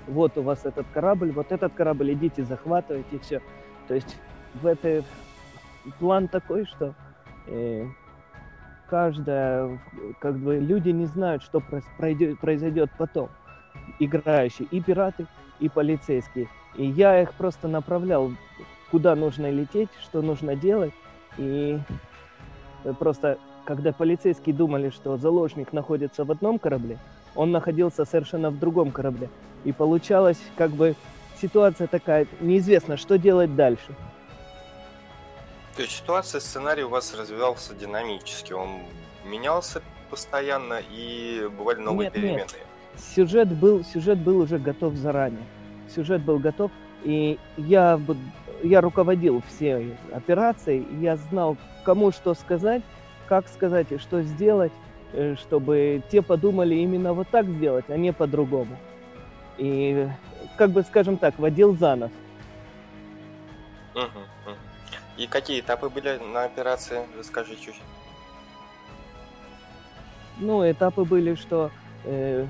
[0.07, 3.41] вот у вас этот корабль, вот этот корабль, идите захватывайте, все.
[3.87, 4.15] То есть
[4.53, 5.03] в этой
[5.99, 6.93] план такой, что
[7.47, 7.85] э,
[8.87, 9.79] каждая,
[10.19, 13.29] как бы люди не знают, что произойдет потом.
[13.99, 15.25] Играющие и пираты,
[15.61, 16.49] и полицейские.
[16.75, 18.31] И я их просто направлял,
[18.89, 20.93] куда нужно лететь, что нужно делать.
[21.37, 21.79] И
[22.99, 26.97] просто, когда полицейские думали, что заложник находится в одном корабле,
[27.35, 29.29] он находился совершенно в другом корабле.
[29.63, 30.95] И получалось, как бы,
[31.39, 33.95] ситуация такая, неизвестно, что делать дальше.
[35.75, 38.81] То есть ситуация, сценарий у вас развивался динамически, он
[39.25, 42.37] менялся постоянно и бывали новые нет, перемены?
[42.39, 42.57] Нет
[42.97, 45.43] сюжет был, сюжет был уже готов заранее.
[45.93, 46.71] Сюжет был готов,
[47.03, 47.99] и я,
[48.63, 52.81] я руководил всей операцией, я знал, кому что сказать,
[53.27, 54.71] как сказать и что сделать,
[55.13, 58.77] э, чтобы те подумали именно вот так сделать, а не по-другому.
[59.57, 60.07] И,
[60.57, 62.11] как бы, скажем так, водил за нос.
[65.17, 67.05] И какие этапы были на операции?
[67.17, 67.79] Расскажи чуть.
[70.37, 71.69] Ну, этапы были, что
[72.05, 72.47] э,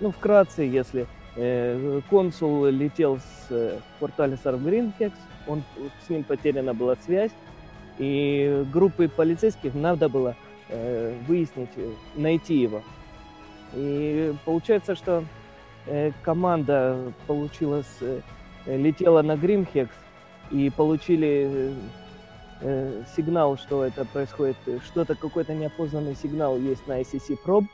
[0.00, 5.62] ну, вкратце, если э, консул летел с э, Порталисар в Гринхекс, он,
[6.06, 7.32] с ним потеряна была связь,
[7.98, 10.36] и группы полицейских надо было
[10.68, 11.70] э, выяснить,
[12.16, 12.82] найти его.
[13.74, 15.24] И получается, что
[15.86, 18.20] э, команда получилась, э,
[18.66, 19.94] летела на Гримхекс
[20.50, 21.74] и получили
[22.60, 27.66] э, сигнал, что это происходит, что-то, какой-то неопознанный сигнал есть на ICC Probe.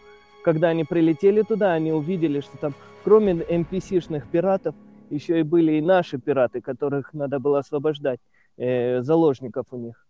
[0.46, 4.76] Когда они прилетели туда, они увидели, что там кроме NPC-шных пиратов,
[5.10, 8.20] еще и были и наши пираты, которых надо было освобождать,
[8.56, 10.06] э, заложников у них.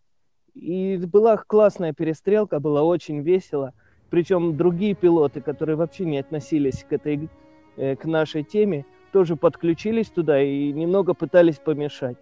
[0.54, 3.72] И была классная перестрелка, было очень весело.
[4.10, 7.30] Причем другие пилоты, которые вообще не относились к этой,
[7.78, 12.18] э, к нашей теме, тоже подключились туда и немного пытались помешать.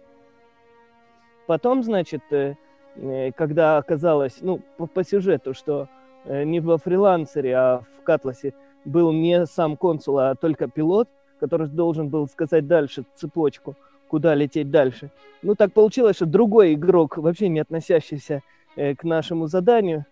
[1.47, 2.55] Потом, значит, э,
[2.95, 5.89] э, когда оказалось, ну, по, по сюжету, что
[6.27, 11.09] не во фрилансере, а в Катласе был не сам консул, а только пилот,
[11.39, 13.75] который должен был сказать дальше цепочку,
[14.07, 15.09] куда лететь дальше.
[15.41, 18.41] Ну, так получилось, что другой игрок, вообще не относящийся
[18.75, 20.05] к нашему заданию,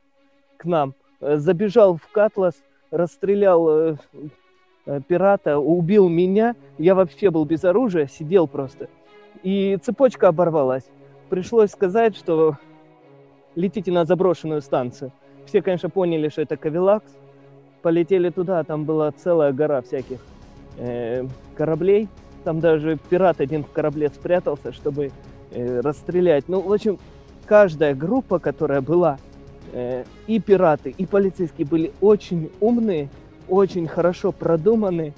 [0.58, 2.56] к нам, забежал в Катлас,
[2.92, 3.98] расстрелял
[5.08, 6.56] пирата, убил меня.
[6.78, 8.90] Я вообще был без оружия, сидел просто.
[9.42, 10.86] И цепочка оборвалась
[11.34, 12.58] пришлось сказать, что
[13.56, 15.12] летите на заброшенную станцию.
[15.46, 17.12] Все, конечно, поняли, что это Кавилакс.
[17.82, 20.20] Полетели туда, там была целая гора всяких
[20.78, 21.26] э,
[21.56, 22.08] кораблей.
[22.44, 25.12] Там даже пират один в корабле спрятался, чтобы
[25.52, 26.48] э, расстрелять.
[26.48, 26.98] Ну, в общем,
[27.46, 29.18] каждая группа, которая была,
[29.74, 33.10] э, и пираты, и полицейские были очень умные,
[33.50, 35.14] очень хорошо продуманы,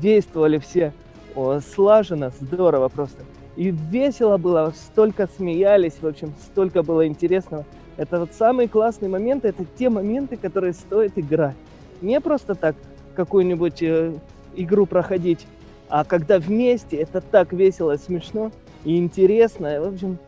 [0.00, 0.92] действовали все
[1.34, 3.22] о, слаженно, здорово просто.
[3.56, 7.64] И весело было, столько смеялись, в общем, столько было интересного.
[7.96, 11.56] Это вот самые классные моменты, это те моменты, которые стоит играть.
[12.00, 12.74] Не просто так
[13.14, 14.12] какую-нибудь э,
[14.56, 15.46] игру проходить,
[15.88, 18.50] а когда вместе, это так весело, смешно
[18.84, 19.80] и интересно.
[19.80, 20.18] В общем,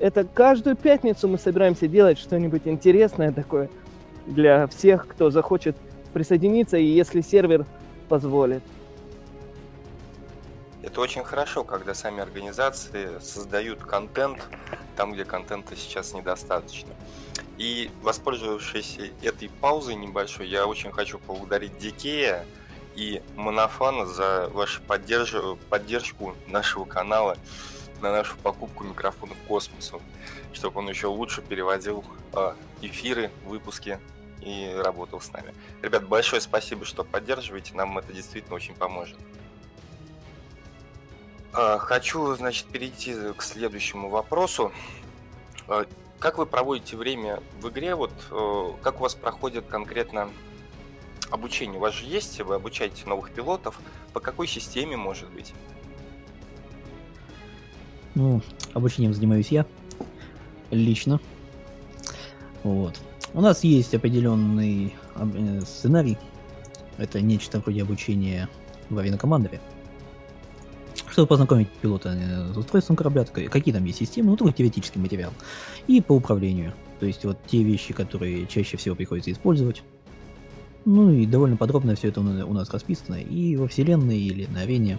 [0.00, 3.70] это каждую пятницу мы собираемся делать что-нибудь интересное такое
[4.26, 5.76] для всех, кто захочет
[6.12, 7.64] присоединиться, и если сервер
[8.08, 8.62] позволит.
[10.88, 14.40] Это очень хорошо, когда сами организации создают контент
[14.96, 16.94] там, где контента сейчас недостаточно.
[17.58, 22.46] И воспользовавшись этой паузой небольшой, я очень хочу поблагодарить Дикея
[22.96, 27.36] и Монофана за вашу поддержку, поддержку нашего канала
[28.00, 30.00] на нашу покупку микрофона к космосу,
[30.54, 34.00] чтобы он еще лучше переводил э, эфиры, выпуски
[34.40, 35.52] и работал с нами.
[35.82, 39.18] Ребят, большое спасибо, что поддерживаете, нам это действительно очень поможет.
[41.52, 44.72] А, хочу, значит, перейти к следующему вопросу.
[45.66, 45.86] А,
[46.18, 47.94] как вы проводите время в игре?
[47.94, 50.28] Вот э, как у вас проходит конкретно
[51.30, 51.78] обучение?
[51.78, 53.80] У вас же есть, вы обучаете новых пилотов.
[54.12, 55.54] По какой системе, может быть?
[58.14, 58.42] Ну,
[58.74, 59.64] обучением занимаюсь я
[60.70, 61.20] лично.
[62.64, 63.00] Вот.
[63.32, 66.18] У нас есть определенный э, сценарий.
[66.96, 68.48] Это нечто вроде обучения
[68.90, 69.60] в авиакомандове
[71.06, 75.32] чтобы познакомить пилота э, с устройством корабля, какие там есть системы, ну, такой теоретический материал.
[75.86, 76.74] И по управлению.
[77.00, 79.82] То есть вот те вещи, которые чаще всего приходится использовать.
[80.84, 84.98] Ну и довольно подробно все это у нас расписано и во вселенной, или на арене.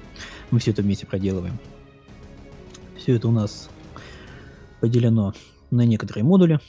[0.52, 1.58] Мы все это вместе проделываем.
[2.98, 3.70] Все это у нас
[4.82, 5.34] поделено
[5.72, 6.60] на некоторые модули.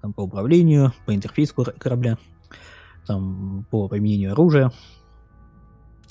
[0.00, 2.18] Там по управлению, по интерфейсу корабля,
[3.06, 4.72] там по применению оружия,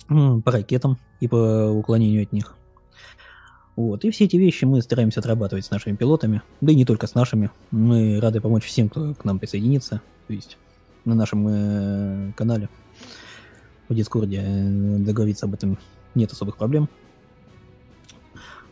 [0.08, 2.56] по ракетам и по уклонению от них.
[3.76, 4.06] Вот.
[4.06, 7.16] И все эти вещи мы стараемся отрабатывать с нашими пилотами, да и не только с
[7.16, 7.52] нашими.
[7.72, 10.02] Мы рады помочь всем, кто к нам присоединится.
[10.28, 10.58] То есть
[11.04, 12.70] на нашем э, канале
[13.90, 15.78] в Дискорде э, договориться об этом
[16.16, 16.90] нет особых проблем.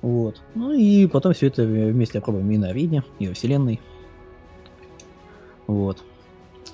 [0.02, 0.42] Вот.
[0.56, 3.82] Ну и потом все это вместе опробуем и на арене, и во вселенной.
[5.68, 6.04] Вот.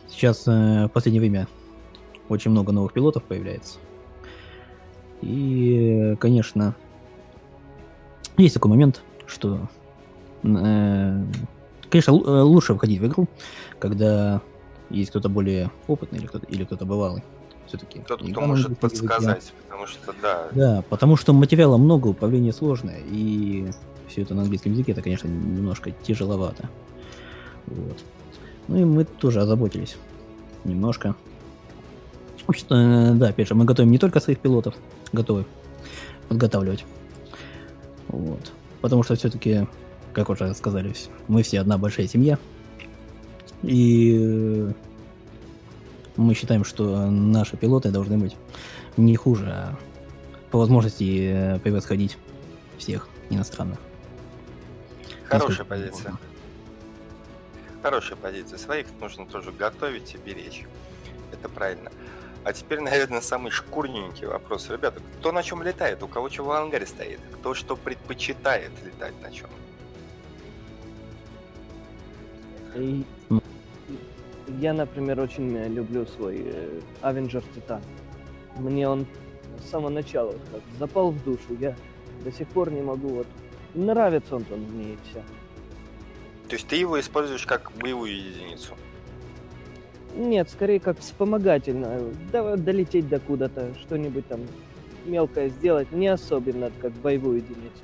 [0.07, 1.47] Сейчас э, в последнее время
[2.27, 3.79] очень много новых пилотов появляется.
[5.21, 6.75] И, конечно,
[8.37, 9.67] есть такой момент, что,
[10.43, 11.23] э,
[11.89, 13.27] конечно, э, лучше входить в игру,
[13.79, 14.41] когда
[14.89, 17.23] есть кто-то более опытный или кто-то, или кто-то бывалый.
[17.67, 17.99] Все-таки.
[17.99, 20.47] Кто-то, кто может подсказать, потому что, да.
[20.51, 23.69] Да, потому что материала много, управление сложное, и
[24.07, 26.67] все это на английском языке, это, конечно, немножко тяжеловато.
[27.67, 27.97] Вот.
[28.67, 29.97] Ну и мы тоже озаботились
[30.63, 31.15] немножко.
[32.51, 34.73] Что, э, да, опять же, мы готовим не только своих пилотов,
[35.13, 35.45] готовы
[36.27, 36.85] подготавливать.
[38.07, 38.51] Вот.
[38.81, 39.67] Потому что все-таки,
[40.13, 40.93] как уже сказали,
[41.27, 42.37] мы все одна большая семья.
[43.63, 44.71] И
[46.15, 48.35] мы считаем, что наши пилоты должны быть
[48.97, 49.75] не хуже, а
[50.51, 52.17] по возможности превосходить
[52.77, 53.79] всех иностранных.
[55.25, 56.17] Хорошая позиция.
[57.83, 58.57] Хорошая позиция.
[58.57, 60.65] Своих нужно тоже готовить и беречь.
[61.31, 61.91] Это правильно.
[62.43, 64.69] А теперь, наверное, самый шкурненький вопрос.
[64.69, 66.01] Ребята, кто на чем летает?
[66.03, 67.19] У кого чего в ангаре стоит?
[67.33, 69.49] Кто что предпочитает летать на чем?
[74.59, 77.81] Я, например, очень люблю свой э, Avenger Titan.
[78.57, 79.05] Мне он
[79.63, 81.55] с самого начала как запал в душу.
[81.59, 81.75] Я
[82.23, 83.27] до сих пор не могу вот...
[83.75, 85.23] Нравится он, он мне и все.
[86.47, 88.75] То есть ты его используешь как боевую единицу?
[90.15, 92.01] Нет, скорее как вспомогательно.
[92.31, 94.41] Да, долететь до куда-то, что-нибудь там
[95.05, 97.83] мелкое сделать, не особенно как боевую единицу.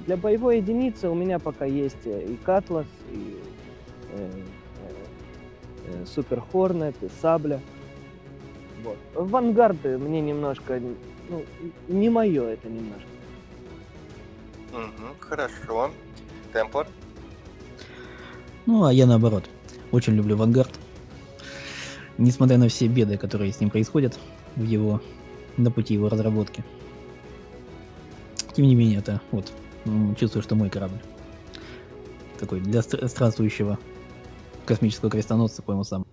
[0.00, 3.40] Для боевой единицы у меня пока есть э, и Катлас, и
[4.12, 4.30] э,
[4.82, 4.92] э,
[5.88, 7.60] э, Супер Хорнет, и Сабля.
[8.84, 8.96] Вот.
[9.14, 10.80] Вангарды мне немножко,
[11.28, 11.44] ну,
[11.88, 13.08] не мое это немножко.
[14.72, 15.90] Угу, хорошо.
[16.52, 16.86] Темплар?
[18.66, 19.44] Ну, а я наоборот.
[19.90, 20.72] Очень люблю Вангард.
[22.18, 24.18] Несмотря на все беды, которые с ним происходят
[24.56, 25.02] в его,
[25.56, 26.64] на пути его разработки.
[28.54, 29.52] Тем не менее, это вот,
[30.18, 31.00] чувствую, что мой корабль.
[32.40, 33.78] Такой для странствующего
[34.64, 36.06] космического крестоносца, по-моему, сам.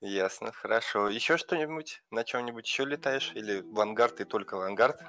[0.00, 1.08] Ясно, хорошо.
[1.08, 2.02] Еще что-нибудь?
[2.10, 3.32] На чем-нибудь еще летаешь?
[3.34, 5.00] Или вангард и только вангард?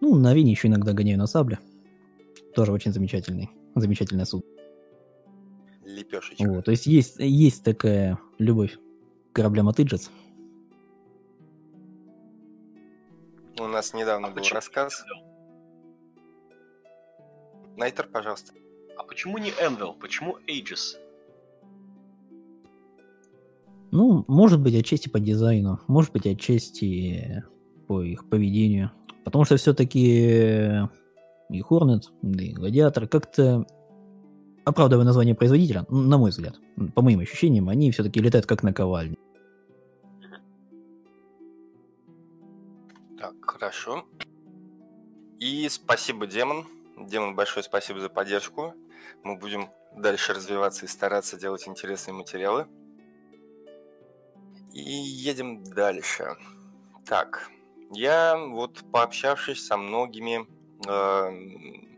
[0.00, 1.58] Ну, на Вине еще иногда гоняю на сабле.
[2.54, 3.50] Тоже очень замечательный.
[3.74, 4.46] Замечательное судно.
[5.92, 6.48] Лепешечка.
[6.48, 8.78] Вот, то есть есть, есть такая любовь
[9.32, 10.10] к кораблям от Иджес.
[13.58, 15.04] У нас недавно А был почему рассказ.
[17.76, 18.52] Найтер, пожалуйста.
[18.96, 19.94] А почему не Энвел?
[19.94, 20.96] Почему Aegis?
[23.90, 27.44] Ну, может быть, отчасти по дизайну, может быть, отчасти
[27.86, 28.90] по их поведению.
[29.24, 30.88] Потому что все-таки
[31.50, 31.60] и
[32.22, 33.66] да и Гладиатор как-то
[34.64, 36.56] оправдывая название производителя, на мой взгляд,
[36.94, 39.16] по моим ощущениям, они все-таки летают как наковальни.
[43.18, 44.04] Так, хорошо.
[45.38, 46.66] И спасибо, Демон.
[46.98, 48.74] Демон, большое спасибо за поддержку.
[49.22, 52.66] Мы будем дальше развиваться и стараться делать интересные материалы.
[54.72, 56.36] И едем дальше.
[57.04, 57.50] Так,
[57.90, 60.46] я вот пообщавшись со многими
[60.88, 61.91] э,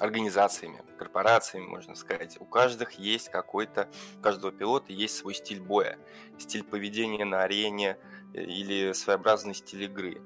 [0.00, 3.88] организациями, корпорациями, можно сказать, у каждых есть какой-то,
[4.18, 5.98] у каждого пилота есть свой стиль боя,
[6.38, 7.96] стиль поведения на арене
[8.32, 10.20] э, или своеобразный стиль игры.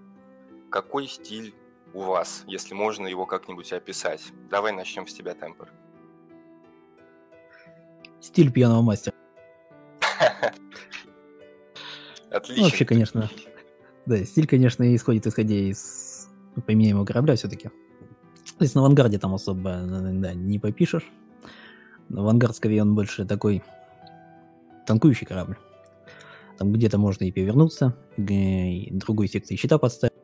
[0.70, 1.54] Какой стиль
[1.94, 4.22] у вас, если можно его как-нибудь описать?
[4.50, 5.72] Давай начнем с тебя, Темпер.
[8.20, 9.14] Стиль пьяного мастера.
[12.30, 12.62] Отлично.
[12.62, 13.30] Ну, вообще, конечно,
[14.06, 16.28] да, стиль, конечно, исходит исходя из
[16.66, 17.70] применяемого корабля все-таки.
[18.56, 21.10] То есть на авангарде там особо да, не попишешь.
[22.10, 23.62] Авангард, скорее, он больше такой
[24.86, 25.56] танкующий корабль.
[26.56, 30.14] Там где-то можно и перевернуться, и другой секции щита подставить.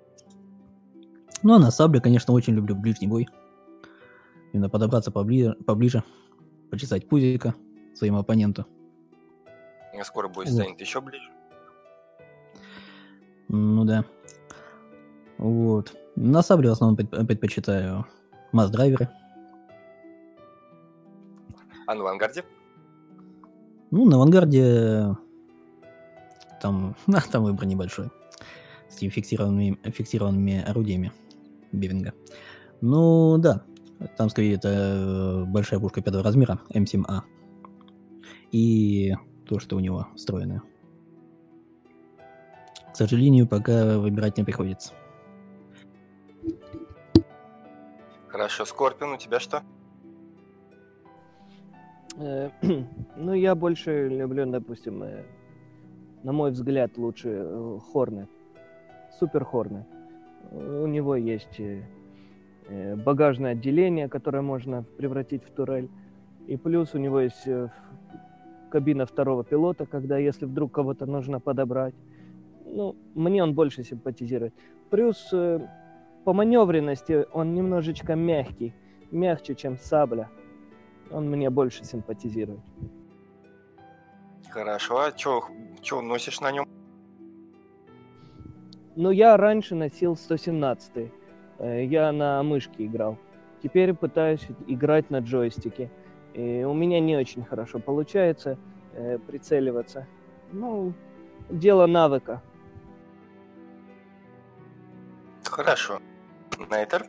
[1.43, 3.29] Ну, а на сабле, конечно, очень люблю ближний бой.
[4.53, 6.03] Именно подобраться поближе, поближе
[6.71, 7.55] почесать пузика
[7.95, 8.67] своему оппоненту.
[10.03, 10.55] Скоро бой Вот.
[10.55, 11.31] станет еще ближе.
[13.49, 14.05] Ну да.
[15.45, 15.95] Вот.
[16.17, 18.07] На сабле в основном предп- предпочитаю
[18.53, 19.11] масс-драйверы.
[21.87, 22.45] А на авангарде?
[23.91, 25.15] Ну, на авангарде
[26.63, 28.09] там, а, там выбор небольшой.
[28.89, 31.13] С фиксированными, фиксированными орудиями
[31.73, 32.15] Бивинга.
[32.81, 33.65] Ну, да.
[34.17, 37.21] Там, скорее, это э, большая пушка пятого размера, М7А.
[38.51, 39.15] И
[39.47, 40.63] то, что у него встроенное.
[42.95, 44.95] К сожалению, пока выбирать не приходится.
[48.35, 49.63] Хорошо, Скорпион, у тебя что?
[52.17, 52.51] Э,
[53.17, 55.23] Ну, я больше люблю, допустим, э,
[56.25, 58.29] на мой взгляд, лучше э, Хорнет.
[59.21, 59.87] Супер Хорнет.
[60.51, 61.61] У него есть
[63.05, 65.89] багажное отделение, которое можно превратить в турель.
[66.49, 67.49] И плюс у него есть
[68.69, 71.95] кабина второго пилота, когда если вдруг кого-то нужно подобрать.
[72.67, 74.53] Ну, мне он больше симпатизирует.
[74.91, 75.33] Плюс
[76.25, 78.75] по маневренности он немножечко мягкий.
[79.11, 80.31] Мягче, чем сабля.
[81.11, 82.61] Он мне больше симпатизирует.
[84.51, 86.67] Хорошо, а что носишь на нем?
[88.97, 91.11] Ну, я раньше носил 117
[91.59, 93.19] э, Я на мышке играл.
[93.63, 95.91] Теперь пытаюсь играть на джойстике.
[96.33, 98.57] И у меня не очень хорошо получается
[98.93, 100.07] э, прицеливаться.
[100.53, 100.93] Ну,
[101.51, 102.41] дело навыка.
[105.45, 106.01] Хорошо.
[106.59, 107.09] Найтер?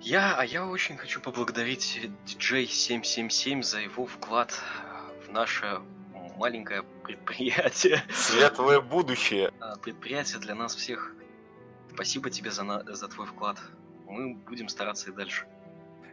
[0.00, 4.54] Я, а я очень хочу поблагодарить DJ777 за его вклад
[5.26, 5.80] в наше
[6.36, 8.02] маленькое предприятие.
[8.10, 9.52] Светлое будущее.
[9.60, 11.14] А, Предприятие для нас всех.
[11.92, 13.58] Спасибо тебе за, на- за твой вклад.
[14.06, 15.46] Мы будем стараться и дальше.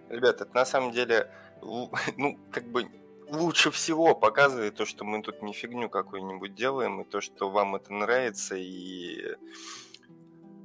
[0.09, 1.31] Ребята, это на самом деле,
[2.17, 2.89] ну, как бы
[3.29, 7.75] лучше всего показывает то, что мы тут не фигню какую-нибудь делаем, и то, что вам
[7.75, 9.35] это нравится, и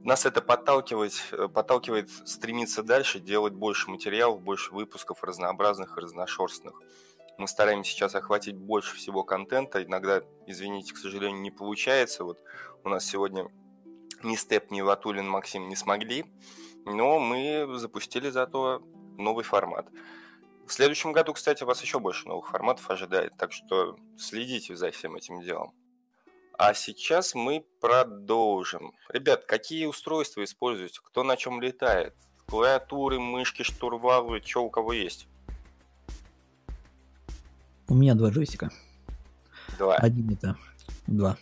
[0.05, 6.74] нас это подталкивает, э, подталкивает стремиться дальше, делать больше материалов, больше выпусков разнообразных и разношерстных.
[7.38, 9.82] Мы стараемся сейчас охватить больше всего контента.
[9.82, 12.24] Иногда, извините, к сожалению, не получается.
[12.24, 12.38] Вот
[12.84, 13.48] у нас сегодня
[14.22, 16.24] ни Степ, ни Ватулин, Максим не смогли.
[16.84, 18.82] Но мы запустили зато
[19.18, 19.88] новый формат.
[20.66, 25.16] В следующем году, кстати, вас еще больше новых форматов ожидает, так что следите за всем
[25.16, 25.72] этим делом.
[26.59, 28.92] А сейчас мы продолжим.
[29.09, 31.00] Ребят, какие устройства используете?
[31.03, 32.14] Кто на чем летает?
[32.46, 35.26] Клавиатуры, мышки, штурвалы, что у кого есть?
[37.88, 38.70] У меня два джойстика.
[39.78, 39.96] Два.
[39.96, 40.57] Один это...
[41.07, 41.36] Два.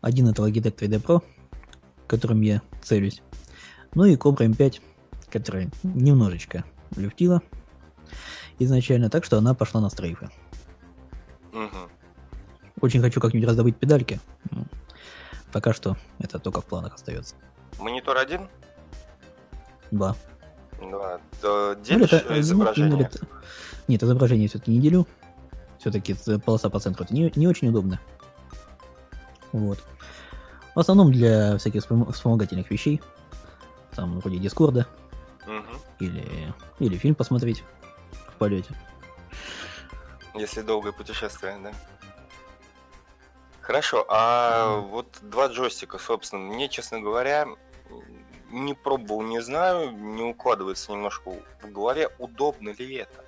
[0.00, 1.22] Один это Logitech 3D Pro,
[2.06, 3.22] которым я целюсь.
[3.94, 4.80] Ну и Cobra M5,
[5.30, 6.64] которая немножечко
[6.96, 7.42] люфтила
[8.58, 10.30] изначально, так что она пошла на стрейфы.
[11.52, 11.85] Мгм.
[12.80, 14.20] Очень хочу как-нибудь раздобыть педальки.
[14.50, 14.64] Ну,
[15.52, 17.34] Пока что это только в планах остается.
[17.78, 18.48] Монитор один?
[19.90, 20.14] Два.
[20.80, 22.96] Да, Ну, Делишь это- ну, изображение?
[22.96, 23.26] ну, это-
[23.88, 25.06] Нет, изображение все-таки не делю.
[25.78, 26.14] Все-таки
[26.44, 28.00] полоса по центру это не, не очень удобно.
[29.52, 29.78] Вот.
[30.74, 33.00] В основном для всяких вспом- вспомогательных вещей.
[33.94, 34.86] Там вроде Дискорда
[35.46, 35.64] Мгм.
[36.00, 37.62] или, или фильм посмотреть
[38.28, 38.74] в полете.
[40.34, 41.72] Если долгое путешествие, да?
[43.66, 47.48] Хорошо, а вот два джойстика, собственно, мне, честно говоря,
[48.52, 53.24] не пробовал, не знаю, не укладывается немножко в голове, удобно ли это?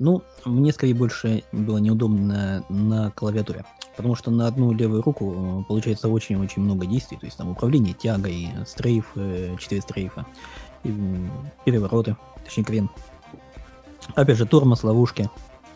[0.00, 3.64] Ну, мне скорее больше было неудобно на клавиатуре.
[3.96, 7.18] Потому что на одну левую руку э, получается очень-очень много действий.
[7.18, 10.26] То есть там управление тягой, стрейф, 4 стрейфа,
[10.82, 12.90] перевороты, точнее крен.
[14.16, 15.30] Опять же, тормоз, ловушки,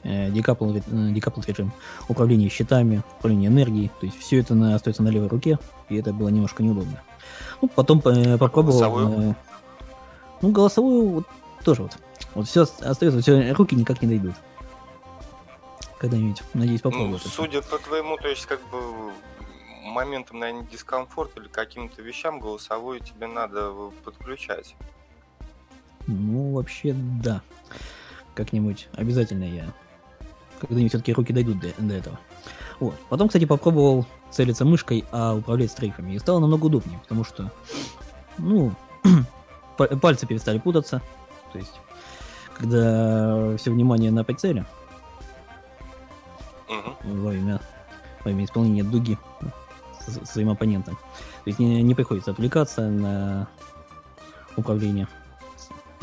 [0.05, 1.73] декапл, ре- э, декапл режим,
[2.09, 3.91] управление щитами, управление энергией.
[4.01, 7.03] То есть все это на, остается на левой руке, и это было немножко неудобно.
[7.63, 8.79] Ну, потом э, попробовал...
[8.79, 9.31] голосовую?
[9.31, 9.35] э,
[10.43, 11.27] ну, голосовую вот,
[11.65, 11.97] тоже вот.
[12.35, 14.35] Вот все остается, все, руки никак не дойдут.
[15.99, 17.17] Когда-нибудь, надеюсь, Ну, попробую.
[17.17, 17.29] это.
[17.29, 18.79] судя по твоему, то есть как бы
[19.87, 23.71] моментом, наверное, дискомфорта или каким-то вещам голосовую тебе надо
[24.05, 24.75] подключать.
[26.07, 27.41] Ну, вообще, да.
[28.35, 29.73] Как-нибудь обязательно я.
[30.61, 32.19] Когда-нибудь все-таки руки дойдут до, до этого.
[32.81, 32.95] Вот.
[33.09, 36.13] Потом, кстати, попробовал целиться мышкой, а управлять стрейфами.
[36.15, 37.51] И стало намного удобнее, потому что,
[38.39, 38.73] ну,
[39.77, 41.01] па- пальцы перестали путаться.
[41.53, 41.73] То есть,
[42.57, 44.65] когда все внимание на прицеле,
[46.69, 47.23] Мгм.
[47.23, 47.61] во имя,
[48.25, 49.19] во имя исполнения дуги
[50.07, 50.95] с- своим оппонентом.
[50.97, 53.49] То есть не, не приходится отвлекаться на
[54.57, 55.24] управление с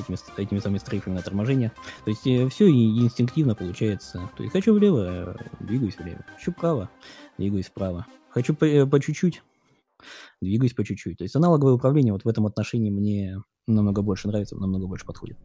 [0.02, 1.72] этими, этими самыми стрейфами на торможение.
[2.06, 4.30] То есть все инстинктивно получается.
[4.36, 6.26] То есть хочу влево, э, двигаюсь влево.
[6.36, 6.90] Хочу вправо,
[7.38, 8.06] двигаюсь вправо.
[8.30, 9.44] Хочу по, э, по чуть-чуть,
[10.42, 11.18] двигаюсь по чуть-чуть.
[11.18, 15.38] То есть аналоговое управление вот в этом отношении мне намного больше нравится, намного больше подходит.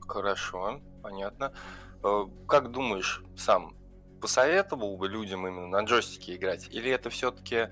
[0.00, 1.52] Хорошо, понятно.
[2.02, 3.76] Э, Как думаешь, сам
[4.20, 6.68] посоветовал бы людям именно на джойстике играть?
[6.70, 7.68] Или это все-таки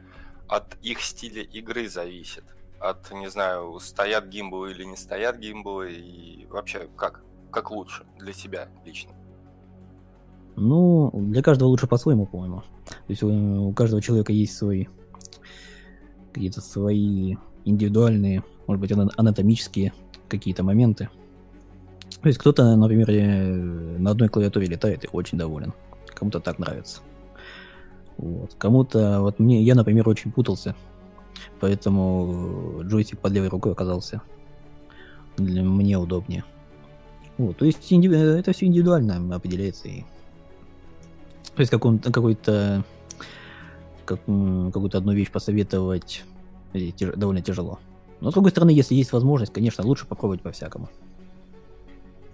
[0.49, 2.45] от их стиля игры зависит?
[2.85, 5.93] От, не знаю, стоят гимбалы или не стоят гимбалы?
[5.95, 7.23] И вообще, как?
[7.51, 9.13] Как лучше для тебя лично?
[10.57, 12.63] Ну, для каждого лучше по-своему, по-моему.
[12.85, 14.91] То есть у, каждого человека есть свой
[16.35, 19.95] какие-то свои индивидуальные, может быть, ана- анатомические
[20.29, 21.09] какие-то моменты.
[22.21, 23.47] То есть кто-то, например, э,
[23.99, 25.73] на одной клавиатуре летает и очень доволен.
[26.15, 27.01] Кому-то так нравится.
[28.19, 28.55] Вот.
[28.59, 30.77] Кому-то, вот мне, я, например, очень путался,
[31.61, 34.23] поэтому джойстик под левой рукой оказался
[35.37, 36.45] для мне удобнее.
[37.39, 40.05] Вот, то есть инди- это все индивидуально определяется и
[41.55, 42.85] то есть как он, какой-то
[44.05, 46.25] как, какую-то одну вещь посоветовать
[46.73, 47.79] э, тяж- довольно тяжело.
[48.21, 50.89] Но с другой стороны, если есть возможность, конечно, лучше попробовать по-всякому.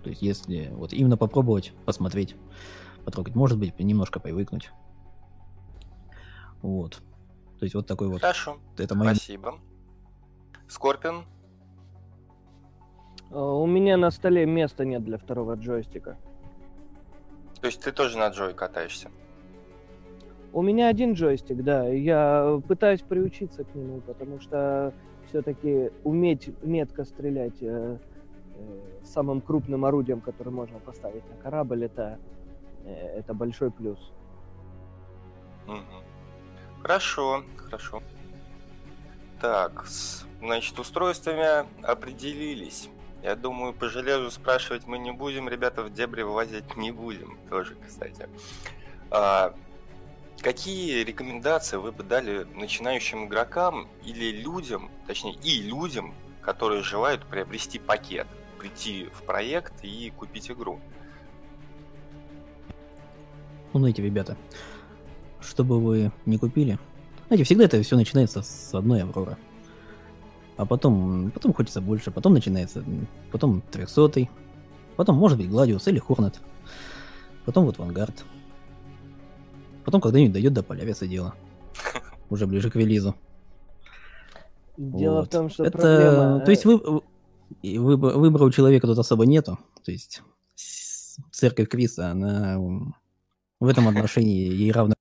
[0.02, 2.34] То есть если вот именно попробовать, посмотреть,
[3.04, 4.70] потрогать, может быть, немножко привыкнуть.
[6.62, 7.02] Вот.
[7.60, 8.22] То есть вот такой вот.
[8.22, 9.58] Хорошо, Это моя спасибо.
[10.66, 11.26] Скорпион?
[13.30, 16.16] Э, У меня на столе места нет для второго джойстика.
[17.60, 19.10] То есть ты тоже на джой катаешься?
[20.54, 21.86] У меня один джойстик, да.
[21.86, 24.94] Я пытаюсь приучиться к нему, потому что
[25.28, 27.98] все-таки уметь метко стрелять э,
[28.54, 32.18] э, самым крупным орудием, которое можно поставить на корабль, это
[32.86, 34.12] э, это большой плюс.
[35.66, 36.09] Мгм.
[36.82, 38.02] Хорошо, хорошо.
[39.40, 42.88] Так, с, значит, устройствами определились.
[43.22, 47.76] Я думаю, по железу спрашивать мы не будем, ребята, в дебри вылазить не будем тоже,
[47.86, 48.28] кстати.
[49.10, 49.54] А,
[50.40, 57.78] какие рекомендации вы бы дали начинающим игрокам или людям, точнее и людям, которые желают приобрести
[57.78, 58.26] пакет,
[58.58, 60.80] прийти в проект и купить игру?
[63.72, 64.36] Ну, знаете, ребята,
[65.42, 66.78] чтобы вы не купили,
[67.28, 69.36] знаете, всегда это все начинается с одной Авроры.
[70.56, 72.84] А потом, потом хочется больше, потом начинается,
[73.32, 74.28] потом 300
[74.96, 76.40] потом может быть Гладиус или Хорнет,
[77.46, 78.24] потом вот Вангард.
[79.84, 81.34] Потом когда-нибудь дойдет до Поляриса дело.
[82.30, 83.14] Уже ближе к релизу.
[84.76, 85.26] Дело Вот.
[85.26, 86.40] в том, что это, проблема...
[86.40, 87.00] То есть э, вы,
[87.62, 89.58] выбор- выбора у человека тут особо нету.
[89.84, 90.22] То есть
[91.30, 94.94] церковь Криса, она в этом отношении ей равна.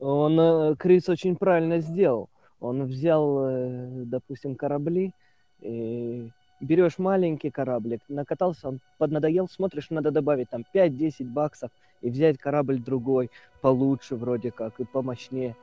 [0.00, 2.28] Он, э, Крис очень правильно сделал.
[2.58, 5.12] Он взял, э, допустим, корабли,
[5.60, 6.30] и
[6.60, 11.70] берешь маленький кораблик, накатался, он поднадоел, смотришь, надо добавить там 5-10 баксов
[12.00, 13.30] и взять корабль другой,
[13.60, 15.56] получше вроде как и помощнее.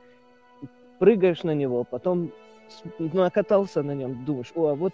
[0.98, 2.32] Прыгаешь на него, потом
[2.98, 4.92] накатался на нем, думаешь, о, а вот,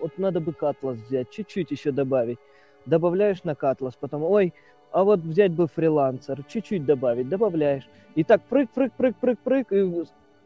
[0.00, 2.38] вот надо бы Катлас взять, чуть-чуть еще добавить.
[2.84, 4.52] Добавляешь на Катлас, потом, ой,
[4.96, 7.86] а вот взять бы фрилансер, чуть-чуть добавить, добавляешь.
[8.14, 9.82] И так прыг, прыг, прыг, прыг, прыг, и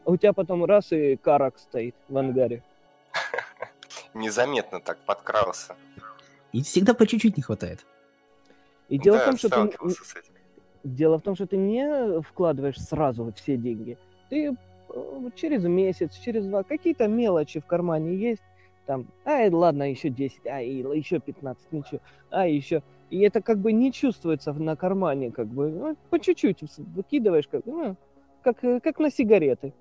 [0.05, 2.65] у тебя потом раз и карак стоит в ангаре.
[4.15, 5.77] Незаметно так подкрался.
[6.51, 7.87] И всегда по чуть-чуть не хватает.
[8.89, 9.77] И дело Да, в том, что ты,
[10.83, 13.99] дело в том, что ты не вкладываешь сразу все деньги.
[14.31, 14.57] Ты
[14.89, 18.43] э, через месяц, через два, какие-то мелочи в кармане есть,
[18.87, 22.01] там, ай, ладно, еще 10, ай, еще 15, ничего,
[22.31, 22.83] а еще.
[23.11, 27.66] И это как бы не чувствуется на кармане, как бы, ну, по чуть-чуть выкидываешь, как,
[27.66, 27.97] ну,
[28.43, 29.72] как, э, как на сигареты.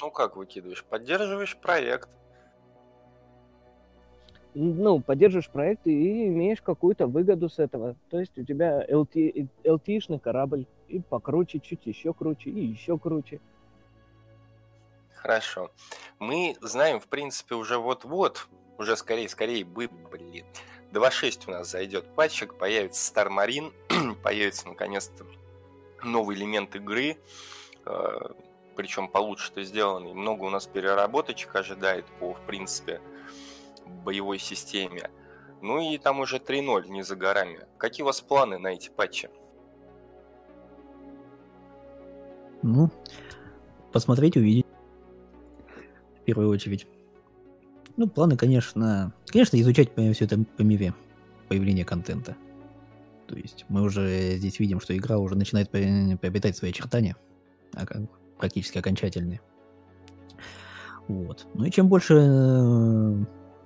[0.00, 0.84] Ну как выкидываешь?
[0.84, 2.08] Поддерживаешь проект.
[4.54, 7.96] ну, поддерживаешь проект и имеешь какую-то выгоду с этого.
[8.10, 13.40] То есть у тебя LT, LT-шный корабль и покруче, чуть еще круче и еще круче.
[15.24, 15.70] Хорошо.
[16.18, 18.46] Мы знаем, в принципе, уже вот-вот,
[18.76, 20.44] уже скорее-скорее бы, блин,
[20.92, 23.72] 2.6 у нас зайдет патчик, появится Star Marine,
[24.22, 25.24] появится наконец-то
[26.02, 27.16] новый элемент игры,
[28.76, 30.12] причем получше-то сделанный.
[30.12, 33.00] Много у нас переработочек ожидает по, в принципе,
[34.04, 35.10] боевой системе.
[35.62, 37.66] Ну и там уже 3.0 не за горами.
[37.78, 39.30] Какие у вас планы на эти патчи?
[42.60, 42.90] Ну,
[43.90, 44.66] посмотреть, увидеть.
[46.24, 46.86] В первую очередь.
[47.98, 49.12] Ну, планы, конечно...
[49.26, 50.94] Конечно, изучать все это по мере
[51.48, 52.34] появления контента.
[53.26, 57.14] То есть мы уже здесь видим, что игра уже начинает при- приобретать свои очертания.
[57.74, 58.08] а как-
[58.38, 59.42] Практически окончательные.
[61.08, 61.46] Вот.
[61.52, 63.24] Ну и чем больше э,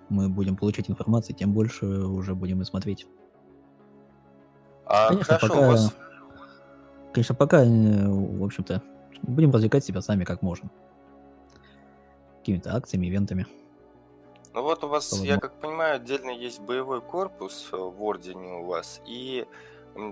[0.09, 3.07] мы будем получать информации, тем больше уже будем и смотреть.
[4.85, 5.97] А, Конечно, хорошо, пока- вас
[7.13, 8.83] Конечно, пока, э, в общем-то,
[9.23, 10.73] будем развлекать себя сами как можем.
[12.49, 13.47] Какими-то акциями, ивентами.
[14.55, 18.65] Ну вот у вас, я как понимаю, отдельно есть боевой корпус э, в Ордене у
[18.65, 19.03] вас.
[19.07, 19.47] И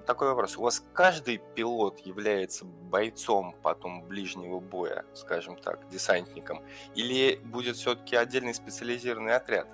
[0.07, 0.59] такой вопрос.
[0.59, 6.61] У вас каждый пилот является бойцом потом ближнего боя, скажем так, десантником?
[6.95, 9.67] Или будет все-таки отдельный специализированный отряд?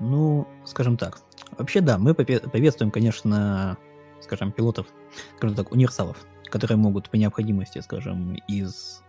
[0.00, 1.20] Ну, скажем так.
[1.56, 3.78] Вообще, да, мы приветствуем, конечно,
[4.20, 4.88] скажем, пилотов,
[5.36, 6.16] скажем так, универсалов,
[6.46, 9.03] которые могут по необходимости, скажем, из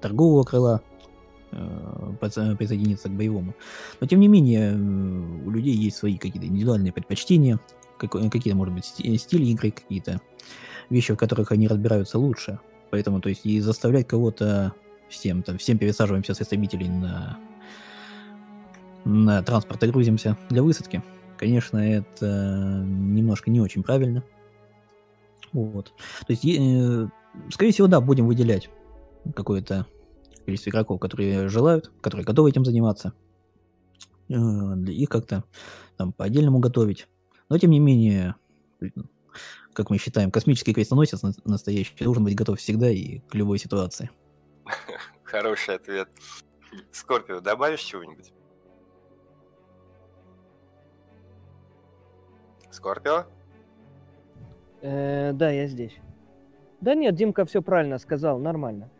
[0.00, 0.82] торгового крыла
[1.52, 2.12] э,
[2.58, 3.54] присоединиться к боевому.
[4.00, 7.60] Но, тем не менее, э, у людей есть свои какие-то индивидуальные предпочтения,
[7.98, 10.20] какие-то, может быть, сти- стили игры, какие-то
[10.90, 12.58] вещи, в которых они разбираются лучше.
[12.90, 14.72] Поэтому, то есть, и заставлять кого-то
[15.08, 17.38] всем, там, всем пересаживаемся с истребителей на
[19.06, 21.00] на транспорт и грузимся для высадки.
[21.38, 24.24] Конечно, это немножко не очень правильно.
[25.52, 25.92] Вот.
[26.26, 27.08] То есть, э,
[27.50, 28.68] скорее всего, да, будем выделять
[29.34, 29.86] какое-то
[30.44, 33.12] количество игроков, которые желают, которые готовы этим заниматься.
[34.28, 34.34] Э,
[34.76, 35.44] Для их как-то
[35.96, 37.08] там по-отдельному готовить.
[37.48, 38.34] Но, тем не менее,
[39.72, 44.10] как мы считаем, космический крестоносец на- настоящий должен быть готов всегда и к любой ситуации.
[45.24, 46.08] Хороший ответ.
[46.92, 48.32] Скорпио, добавишь чего-нибудь?
[52.70, 53.24] Скорпио?
[54.82, 55.96] Э, да, я здесь.
[56.80, 58.90] Да нет, Димка все правильно сказал, нормально.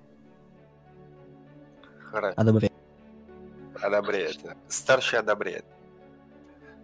[2.17, 2.41] Хорошо.
[2.41, 2.73] Одобряю.
[3.83, 4.39] Одобряет.
[4.69, 5.67] Старший одобряет.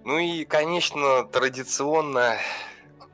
[0.05, 2.37] Ну и, конечно, традиционно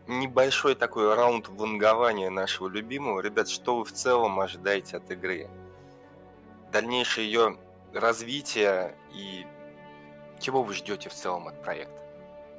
[0.09, 3.21] небольшой такой раунд вангования нашего любимого.
[3.21, 5.49] Ребят, что вы в целом ожидаете от игры?
[6.73, 7.57] Дальнейшее ее
[7.95, 9.47] развитие и
[10.41, 12.03] чего вы ждете в целом от проекта?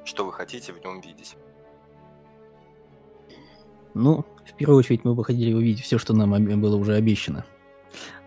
[0.05, 1.36] Что вы хотите в нем видеть?
[3.93, 7.45] Ну, в первую очередь мы бы хотели увидеть все, что нам было уже обещано.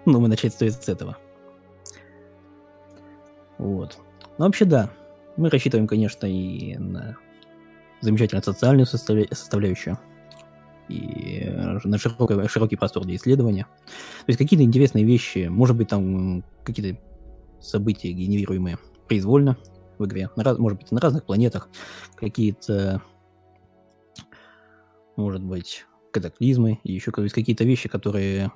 [0.05, 1.17] Ну, мы начать стоит с этого.
[3.63, 3.99] Вот.
[4.39, 4.91] Ну, вообще, да.
[5.37, 7.17] Мы рассчитываем, конечно, и на
[8.01, 9.99] замечательную социальную составляющую,
[10.89, 11.49] и
[11.85, 13.67] на широкий, широкий простор для исследования.
[13.87, 17.01] То есть какие-то интересные вещи, может быть, там какие-то
[17.61, 19.57] события, генерируемые произвольно
[19.99, 21.69] в игре, на, может быть, на разных планетах,
[22.17, 23.01] какие-то,
[25.17, 28.51] может быть, катаклизмы и еще какие-то вещи, которые,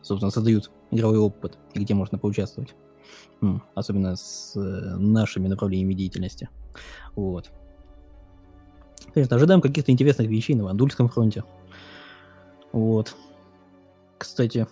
[0.00, 2.74] собственно, создают игровой опыт, и где можно поучаствовать.
[3.74, 6.48] Особенно с э, нашими направлениями деятельности.
[7.14, 7.50] Вот.
[9.12, 11.44] Конечно, ожидаем каких-то интересных вещей на Вандульском фронте.
[12.72, 13.14] Вот.
[14.18, 14.66] Кстати,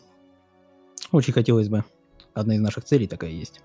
[1.13, 1.85] очень хотелось бы,
[2.33, 3.61] одна из наших целей такая есть,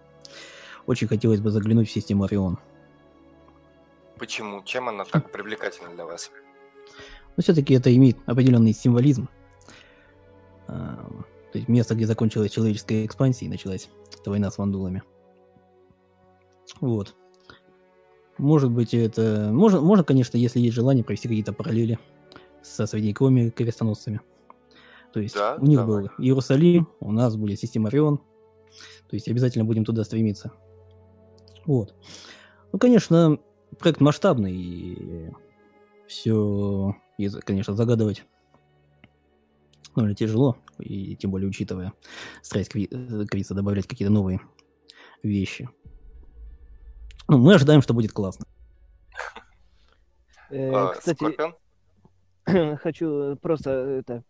[0.85, 2.59] очень хотелось бы заглянуть в систему Орион.
[4.17, 4.63] Почему?
[4.63, 6.29] Чем она так привлекательна для вас?
[7.37, 9.29] Но все-таки это имеет определенный символизм.
[10.67, 13.89] То есть место, где закончилась человеческая экспансия и началась
[14.21, 15.03] эта война с вандулами.
[16.81, 17.15] Вот.
[18.37, 19.49] Может быть, это...
[19.51, 21.99] Можно, можно, конечно, если есть желание, провести какие-то параллели
[22.61, 24.21] со средневековыми крестоносцами.
[25.13, 26.03] То есть да, у них давай.
[26.03, 28.17] был Иерусалим, у нас будет система Орион.
[29.09, 30.51] То есть обязательно будем туда стремиться.
[31.65, 31.95] Вот.
[32.71, 33.39] Ну, конечно,
[33.79, 35.31] проект масштабный, и
[36.07, 36.95] все,
[37.43, 38.23] конечно, загадывать
[39.95, 41.93] ну, тяжело, и тем более учитывая
[42.41, 44.39] страсть Квица добавлять какие-то новые
[45.23, 45.69] вещи.
[47.27, 48.45] Ну, мы ожидаем, что будет классно.
[50.49, 51.25] Э, а, кстати,
[52.77, 54.23] хочу просто это,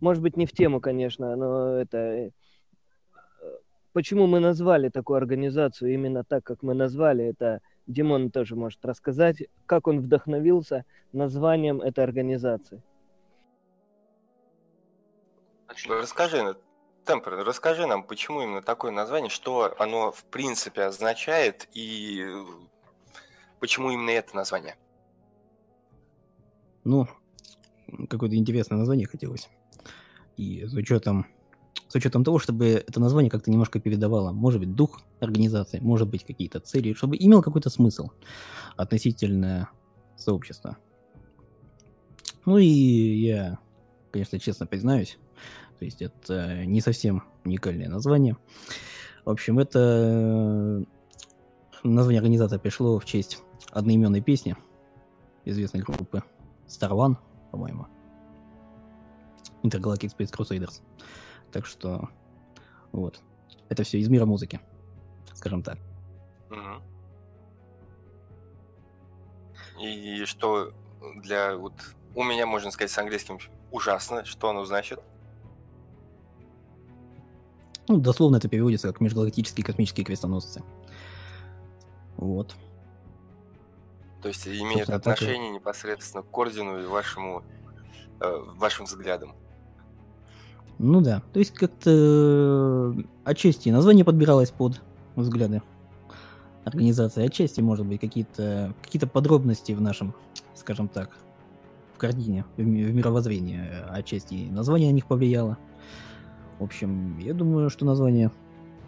[0.00, 2.30] может быть, не в тему, конечно, но это э,
[3.92, 9.44] почему мы назвали такую организацию именно так, как мы назвали, это Димон тоже может рассказать,
[9.66, 12.82] как он вдохновился названием этой организации.
[15.88, 16.56] Расскажи,
[17.04, 22.24] Темпер, расскажи нам, почему именно такое название, что оно в принципе означает и
[23.58, 24.76] почему именно это название?
[26.84, 27.08] Ну,
[28.08, 29.48] какое-то интересное название хотелось.
[30.36, 31.26] И с учетом,
[31.88, 36.24] с учетом того, чтобы это название как-то немножко передавало, может быть, дух организации, может быть,
[36.24, 38.10] какие-то цели, чтобы имел какой-то смысл
[38.76, 39.70] относительно
[40.16, 40.76] сообщества.
[42.44, 43.58] Ну и я,
[44.12, 45.18] конечно, честно признаюсь,
[45.82, 48.36] то есть это не совсем уникальное название.
[49.24, 50.84] В общем, это
[51.82, 54.56] название организации пришло в честь одноименной песни
[55.44, 56.22] известной группы
[56.68, 57.16] Star One,
[57.50, 57.88] по-моему.
[59.64, 60.82] Intergalactic Space Crusaders.
[61.50, 62.08] Так что,
[62.92, 63.20] вот.
[63.68, 64.60] Это все из мира музыки,
[65.34, 65.78] скажем так.
[69.80, 70.72] И что
[71.16, 71.74] для вот
[72.14, 73.40] у меня можно сказать с английским
[73.72, 75.00] ужасно, что оно значит?
[77.92, 80.62] Ну, дословно это переводится как межгалактические космические крестоносцы.
[82.16, 82.56] Вот.
[84.22, 85.60] То есть имеет Собственно, отношение так...
[85.60, 87.42] непосредственно к ордену и вашему,
[88.18, 89.34] э, вашим взглядам.
[90.78, 94.80] Ну да, то есть как-то э, отчасти название подбиралось под
[95.14, 95.60] взгляды
[96.64, 100.14] организации, отчасти, может быть, какие-то какие подробности в нашем,
[100.54, 101.18] скажем так,
[101.94, 105.58] в картине, в, в мировоззрении, э, отчасти название на них повлияло.
[106.62, 108.30] В общем, я думаю, что название,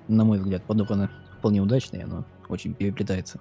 [0.07, 3.41] на мой взгляд, подобрано вполне удачно, и оно очень переплетается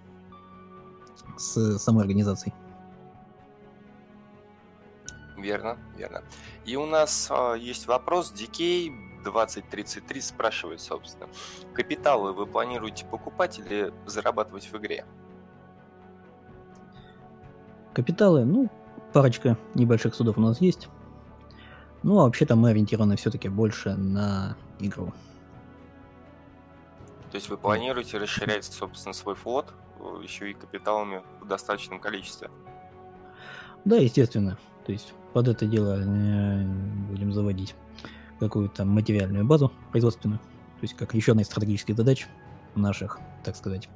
[1.37, 2.51] с самой организацией.
[5.37, 6.23] Верно, верно.
[6.65, 8.33] И у нас э, есть вопрос.
[8.33, 11.27] DK 2033 спрашивает, собственно,
[11.75, 15.05] капиталы вы планируете покупать или зарабатывать в игре?
[17.93, 18.71] Капиталы, ну,
[19.13, 20.89] парочка небольших судов у нас есть.
[22.03, 25.13] Ну, а вообще-то мы ориентированы все-таки больше на игру.
[27.31, 32.51] То есть вы планируете расширять, собственно, свой флот э, еще и капиталами в достаточном количестве?
[33.85, 34.59] Да, естественно.
[34.85, 36.63] То есть под это дело э,
[37.09, 37.75] будем заводить
[38.39, 40.39] какую-то материальную базу производственную.
[40.39, 42.27] То есть как еще одна из стратегических задач
[42.75, 43.89] наших, так сказать,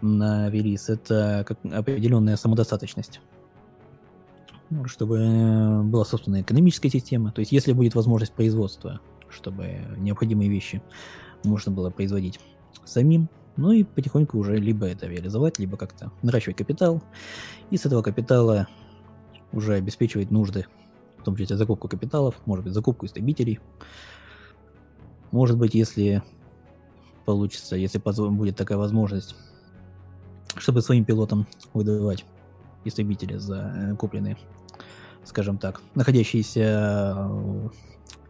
[0.00, 3.20] на релиз, это как определенная самодостаточность.
[4.70, 7.32] Ну, чтобы э, была собственная экономическая система.
[7.32, 10.80] То есть, если будет возможность производства, чтобы необходимые вещи
[11.44, 12.40] можно было производить
[12.84, 17.02] самим, Ну и потихоньку уже либо это реализовать, либо как-то наращивать капитал.
[17.70, 18.68] И с этого капитала
[19.52, 20.66] уже обеспечивать нужды,
[21.18, 23.58] в том числе закупку капиталов, может быть, закупку истребителей.
[25.32, 26.22] Может быть, если
[27.26, 29.34] получится, если будет такая возможность,
[30.56, 32.24] чтобы своим пилотам выдавать
[32.84, 34.36] истребители за э, купленные,
[35.24, 37.28] скажем так, находящиеся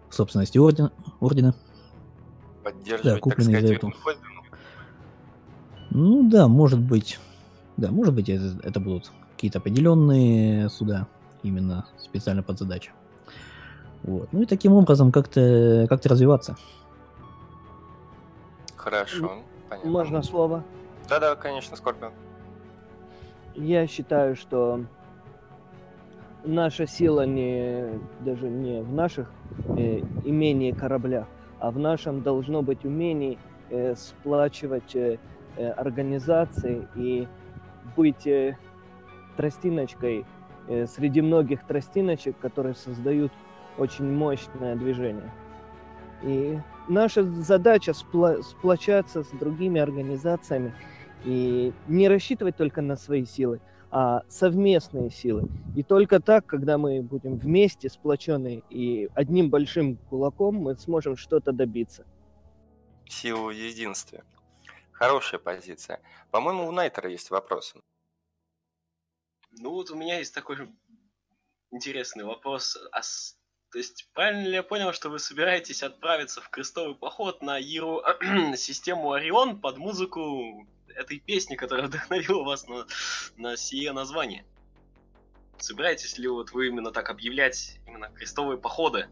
[0.08, 0.92] в собственности ордена.
[1.20, 1.54] ордена.
[2.62, 3.92] Поддерживать, да, купленные так сказать, за эту.
[5.90, 7.18] Ну да, может быть.
[7.76, 11.06] Да, может быть, это, это будут какие-то определенные суда,
[11.42, 12.92] именно специально под задачу.
[14.02, 14.32] Вот.
[14.32, 16.56] Ну и таким образом как-то как развиваться.
[18.76, 19.90] Хорошо, понятно.
[19.90, 20.64] Можно слово?
[21.08, 22.12] Да-да, конечно, Скорпион.
[23.54, 24.84] Я считаю, что
[26.44, 29.30] наша сила не даже не в наших
[29.76, 31.26] э, имении кораблях,
[31.58, 33.38] а в нашем должно быть умении
[33.70, 35.18] э, сплачивать э,
[35.56, 37.26] э, организации и
[37.96, 38.56] быть э,
[39.36, 40.24] тростиночкой
[40.68, 43.32] э, среди многих тростиночек, которые создают
[43.78, 45.30] очень мощное движение.
[46.22, 50.74] И наша задача спла- сплочаться с другими организациями
[51.24, 53.60] и не рассчитывать только на свои силы,
[53.90, 55.48] а совместные силы.
[55.76, 61.52] И только так, когда мы будем вместе, сплоченные и одним большим кулаком, мы сможем что-то
[61.52, 62.06] добиться.
[63.08, 64.22] Сила в единстве.
[64.92, 66.00] Хорошая позиция.
[66.30, 67.80] По-моему, у Найтера есть вопросы.
[69.58, 70.68] Ну вот у меня есть такой
[71.70, 72.78] интересный вопрос.
[72.92, 73.36] А с...
[73.72, 78.02] То есть правильно ли я понял, что вы собираетесь отправиться в крестовый поход на Иру
[78.56, 80.66] систему Орион под музыку
[81.00, 82.86] этой песни, которая вдохновила вас на,
[83.36, 84.44] на сие название?
[85.58, 89.06] Собираетесь ли вот вы именно так объявлять именно крестовые походы?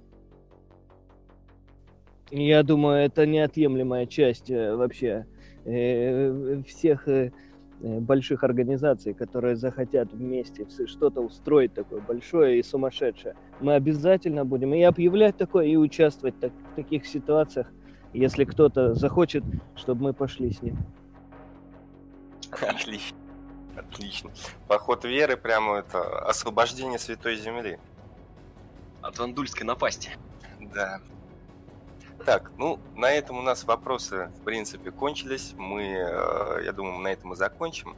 [2.30, 5.26] Я думаю, это неотъемлемая часть э, вообще
[5.64, 7.30] э, всех э,
[7.80, 13.34] больших организаций, которые захотят вместе что-то устроить такое большое и сумасшедшее.
[13.60, 17.70] Мы обязательно будем и объявлять такое, и участвовать в таких ситуациях,
[18.12, 20.78] если кто-то захочет, чтобы мы пошли с ним.
[22.60, 23.16] Отлично.
[23.76, 24.30] Отлично.
[24.66, 27.78] Поход веры прямо это освобождение Святой Земли.
[29.02, 30.10] От вандульской напасти.
[30.60, 31.00] Да.
[32.24, 35.54] Так, ну, на этом у нас вопросы, в принципе, кончились.
[35.56, 37.96] Мы, э, я думаю, на этом и закончим.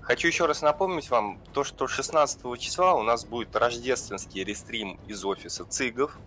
[0.00, 5.24] Хочу еще раз напомнить вам то, что 16 числа у нас будет рождественский рестрим из
[5.24, 6.18] офиса ЦИГов.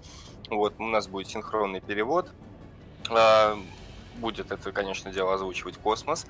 [0.49, 2.29] Вот, у нас будет синхронный перевод.
[4.15, 6.25] Будет это, конечно, дело озвучивать Космос.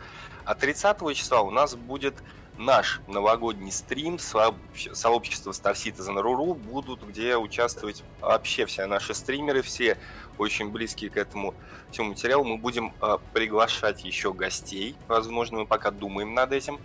[0.45, 2.15] А 30 числа у нас будет
[2.57, 9.97] наш новогодний стрим сообщества Star Citizen Руру будут, где участвовать вообще все наши стримеры, все
[10.37, 11.55] очень близкие к этому
[11.91, 12.43] всему материалу.
[12.43, 16.79] Мы будем э, приглашать еще гостей, возможно, мы пока думаем над этим.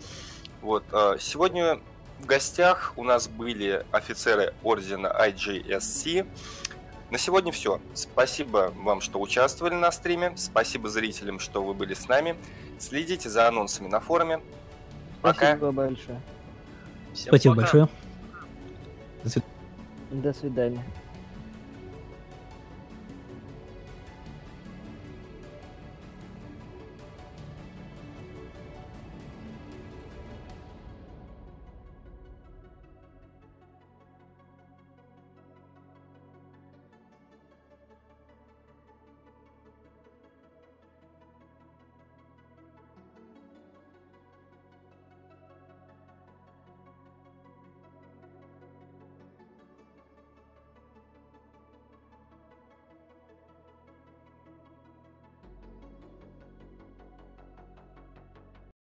[0.62, 1.80] Вот, э, сегодня
[2.18, 6.26] в гостях у нас были офицеры ордена IGSC.
[7.10, 7.80] На сегодня все.
[7.94, 10.32] Спасибо вам, что участвовали на стриме.
[10.36, 12.36] Спасибо зрителям, что вы были с нами.
[12.78, 14.40] Следите за анонсами на форуме.
[15.22, 15.56] Пока.
[15.56, 16.20] Спасибо большое.
[17.14, 17.62] Всем Спасибо пока.
[17.62, 17.88] большое.
[19.24, 19.52] До свидания.
[20.10, 20.84] До свидания.